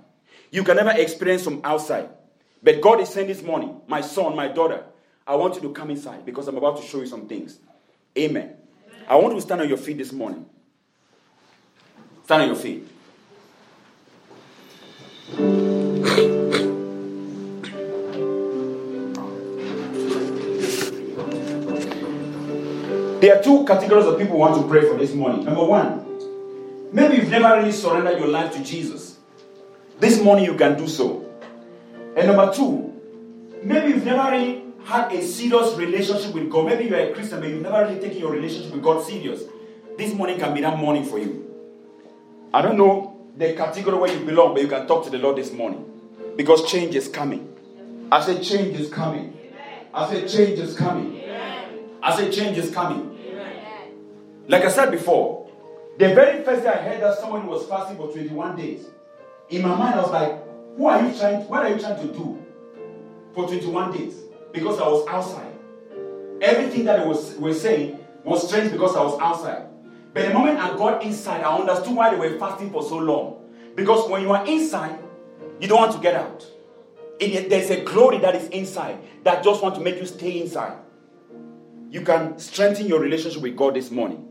you 0.52 0.64
can 0.64 0.76
never 0.76 0.92
experience 0.92 1.44
from 1.44 1.62
outside. 1.64 2.10
But 2.64 2.80
God 2.80 3.02
is 3.02 3.10
saying 3.10 3.28
this 3.28 3.42
morning, 3.42 3.82
my 3.88 4.02
son, 4.02 4.36
my 4.36 4.48
daughter, 4.48 4.84
I 5.26 5.36
want 5.36 5.56
you 5.56 5.62
to 5.62 5.72
come 5.72 5.90
inside 5.90 6.26
because 6.26 6.48
I'm 6.48 6.58
about 6.58 6.80
to 6.80 6.86
show 6.86 7.00
you 7.00 7.08
some 7.08 7.28
things. 7.28 7.58
Amen. 8.16 8.44
Amen. 8.44 8.56
I 9.08 9.16
want 9.16 9.30
you 9.30 9.40
to 9.40 9.42
stand 9.42 9.62
on 9.62 9.68
your 9.68 9.78
feet 9.78 9.98
this 9.98 10.12
morning. 10.12 10.46
Stand 12.32 12.44
on 12.44 12.48
your 12.48 12.56
feet. 12.56 12.88
There 23.20 23.38
are 23.38 23.44
two 23.44 23.66
categories 23.66 24.06
of 24.06 24.18
people 24.18 24.28
who 24.28 24.38
want 24.38 24.62
to 24.62 24.66
pray 24.70 24.88
for 24.88 24.98
this 24.98 25.14
morning. 25.14 25.44
Number 25.44 25.66
one, 25.66 26.06
maybe 26.94 27.18
you've 27.18 27.30
never 27.30 27.58
really 27.58 27.74
surrendered 27.74 28.18
your 28.18 28.30
life 28.30 28.54
to 28.54 28.64
Jesus. 28.64 29.18
This 30.00 30.24
morning 30.24 30.46
you 30.46 30.56
can 30.56 30.78
do 30.78 30.88
so. 30.88 31.30
And 32.16 32.28
number 32.28 32.54
two, 32.54 32.94
maybe 33.62 33.90
you've 33.90 34.06
never 34.06 34.32
really 34.32 34.64
had 34.86 35.12
a 35.12 35.22
serious 35.22 35.76
relationship 35.76 36.34
with 36.34 36.50
God. 36.50 36.68
Maybe 36.68 36.86
you're 36.86 36.98
a 36.98 37.14
Christian, 37.14 37.42
but 37.42 37.50
you've 37.50 37.62
never 37.62 37.82
really 37.82 38.00
taken 38.00 38.20
your 38.20 38.32
relationship 38.32 38.72
with 38.72 38.82
God 38.82 39.06
serious. 39.06 39.44
This 39.98 40.14
morning 40.14 40.40
can 40.40 40.54
be 40.54 40.62
that 40.62 40.78
morning 40.78 41.04
for 41.04 41.20
you. 41.20 41.51
I 42.54 42.62
don't 42.62 42.78
know 42.78 43.18
the 43.38 43.54
category 43.54 43.98
where 43.98 44.14
you 44.14 44.26
belong, 44.26 44.54
but 44.54 44.62
you 44.62 44.68
can 44.68 44.86
talk 44.86 45.06
to 45.06 45.10
the 45.10 45.18
Lord 45.18 45.38
this 45.38 45.54
morning. 45.54 45.86
Because 46.36 46.70
change 46.70 46.96
is 46.96 47.08
coming. 47.08 47.48
I 48.12 48.22
said 48.22 48.44
change 48.44 48.78
is 48.78 48.90
coming. 48.90 49.38
I 49.94 50.10
said 50.12 50.28
change 50.30 50.60
is 50.60 50.76
coming. 50.76 51.22
I 52.04 52.16
said 52.16 52.34
change 52.34 52.58
is 52.58 52.72
coming. 52.74 53.18
Like 54.48 54.66
I 54.66 54.70
said 54.70 54.92
before, 54.92 55.50
the 55.98 56.14
very 56.14 56.44
first 56.44 56.64
day 56.64 56.70
I 56.70 56.78
heard 56.78 57.02
that 57.02 57.20
someone 57.20 57.48
was 57.48 57.66
fasting 57.68 57.96
for 57.96 58.12
21 58.12 58.58
days, 58.58 58.86
in 59.50 59.62
my 59.62 59.76
mind 59.76 59.96
I 59.96 60.02
was 60.02 60.12
like, 60.12 60.44
who 60.76 60.88
are 60.88 61.02
you 61.06 61.18
trying? 61.18 61.48
What 61.48 61.66
are 61.66 61.70
you 61.70 61.80
trying 61.80 62.06
to 62.06 62.14
do 62.14 62.44
for 63.34 63.48
21 63.48 63.98
days? 63.98 64.16
Because 64.52 64.78
I 64.80 64.88
was 64.90 65.08
outside. 65.08 65.54
Everything 66.42 66.84
that 66.86 67.00
I 67.00 67.06
was 67.06 67.36
were 67.38 67.54
saying 67.54 67.98
was 68.26 68.48
strange 68.48 68.72
because 68.74 68.96
I 68.96 69.04
was 69.04 69.18
outside. 69.22 69.68
But 70.14 70.28
the 70.28 70.34
moment 70.34 70.60
I 70.60 70.76
got 70.78 71.04
inside, 71.04 71.42
I 71.42 71.58
understood 71.58 71.96
why 71.96 72.10
they 72.14 72.18
were 72.20 72.38
fasting 72.38 72.72
for 72.72 72.84
so 72.84 72.98
long. 72.98 73.50
Because 73.76 74.10
when 74.10 74.22
you 74.22 74.32
are 74.32 74.46
inside, 74.46 75.00
you 75.60 75.68
don't 75.68 75.80
want 75.80 75.94
to 75.94 76.00
get 76.00 76.16
out. 76.16 76.46
There's 77.20 77.70
a 77.70 77.84
glory 77.84 78.18
that 78.20 78.36
is 78.36 78.48
inside 78.50 78.98
that 79.24 79.44
just 79.44 79.62
want 79.62 79.76
to 79.76 79.82
make 79.82 79.98
you 79.98 80.06
stay 80.06 80.42
inside. 80.42 80.78
You 81.90 82.02
can 82.02 82.40
strengthen 82.40 82.88
your 82.88 83.00
relationship 83.00 83.42
with 83.42 83.56
God 83.56 83.76
this 83.76 83.92
morning. 83.92 84.28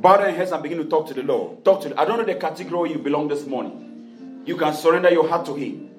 Bow 0.00 0.16
down 0.16 0.28
your 0.28 0.36
heads 0.36 0.52
and 0.52 0.62
begin 0.62 0.78
to 0.78 0.84
talk 0.84 1.06
to 1.08 1.14
the 1.14 1.22
Lord. 1.22 1.64
Talk 1.64 1.82
to. 1.82 1.90
The, 1.90 2.00
I 2.00 2.04
don't 2.04 2.18
know 2.18 2.24
the 2.24 2.34
category 2.34 2.92
you 2.92 2.98
belong 2.98 3.28
this 3.28 3.46
morning. 3.46 4.42
You 4.44 4.56
can 4.56 4.74
surrender 4.74 5.10
your 5.10 5.28
heart 5.28 5.46
to 5.46 5.54
Him. 5.54 5.90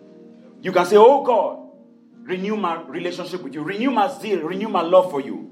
You 0.62 0.72
can 0.72 0.86
say, 0.86 0.98
Oh 0.98 1.24
God, 1.24 1.70
renew 2.24 2.56
my 2.56 2.82
relationship 2.84 3.42
with 3.44 3.54
you, 3.54 3.62
renew 3.62 3.92
my 3.92 4.08
zeal, 4.20 4.42
renew 4.42 4.70
my 4.70 4.82
love 4.82 5.12
for 5.12 5.22
you. 5.22 5.52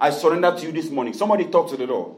I 0.00 0.10
surrender 0.10 0.54
to 0.56 0.66
you 0.66 0.72
this 0.72 0.90
morning. 0.90 1.14
Somebody 1.14 1.46
talk 1.46 1.70
to 1.70 1.76
the 1.76 1.86
Lord. 1.86 2.16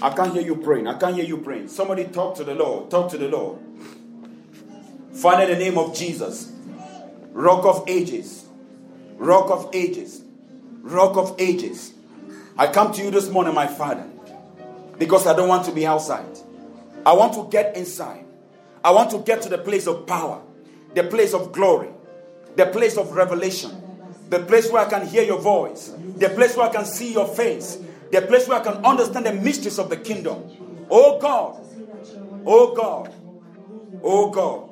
I 0.00 0.10
can't 0.10 0.32
hear 0.32 0.42
you 0.42 0.56
praying. 0.56 0.86
I 0.86 0.98
can't 0.98 1.14
hear 1.14 1.24
you 1.24 1.38
praying. 1.38 1.68
Somebody 1.68 2.04
talk 2.04 2.36
to 2.36 2.44
the 2.44 2.54
Lord. 2.54 2.90
Talk 2.90 3.10
to 3.10 3.18
the 3.18 3.28
Lord. 3.28 3.58
Father, 5.12 5.46
the 5.46 5.56
name 5.56 5.78
of 5.78 5.94
Jesus, 5.94 6.52
Rock 7.32 7.64
of 7.64 7.84
Ages, 7.86 8.46
Rock 9.16 9.50
of 9.50 9.70
Ages, 9.74 10.22
Rock 10.80 11.16
of 11.16 11.36
Ages. 11.38 11.92
I 12.56 12.66
come 12.66 12.92
to 12.92 13.02
you 13.02 13.10
this 13.10 13.28
morning, 13.28 13.54
my 13.54 13.66
Father, 13.66 14.08
because 14.98 15.26
I 15.26 15.36
don't 15.36 15.48
want 15.48 15.66
to 15.66 15.72
be 15.72 15.86
outside. 15.86 16.38
I 17.04 17.12
want 17.12 17.34
to 17.34 17.48
get 17.50 17.76
inside. 17.76 18.24
I 18.82 18.90
want 18.90 19.10
to 19.12 19.18
get 19.18 19.42
to 19.42 19.48
the 19.48 19.58
place 19.58 19.86
of 19.86 20.06
power, 20.06 20.40
the 20.94 21.04
place 21.04 21.34
of 21.34 21.52
glory, 21.52 21.90
the 22.56 22.66
place 22.66 22.96
of 22.96 23.12
revelation, 23.12 23.70
the 24.28 24.40
place 24.40 24.70
where 24.70 24.84
I 24.84 24.90
can 24.90 25.06
hear 25.06 25.22
your 25.22 25.38
voice, 25.38 25.94
the 26.16 26.30
place 26.30 26.56
where 26.56 26.68
I 26.68 26.72
can 26.72 26.84
see 26.84 27.12
your 27.12 27.28
face, 27.28 27.78
the 28.12 28.22
place 28.22 28.46
where 28.46 28.60
I 28.60 28.64
can 28.64 28.84
understand 28.84 29.26
the 29.26 29.32
mysteries 29.32 29.78
of 29.78 29.90
the 29.90 29.96
kingdom. 29.96 30.44
Oh 30.90 31.18
God, 31.18 31.56
oh 32.46 32.74
God, 32.74 33.14
oh 34.04 34.30
God. 34.30 34.71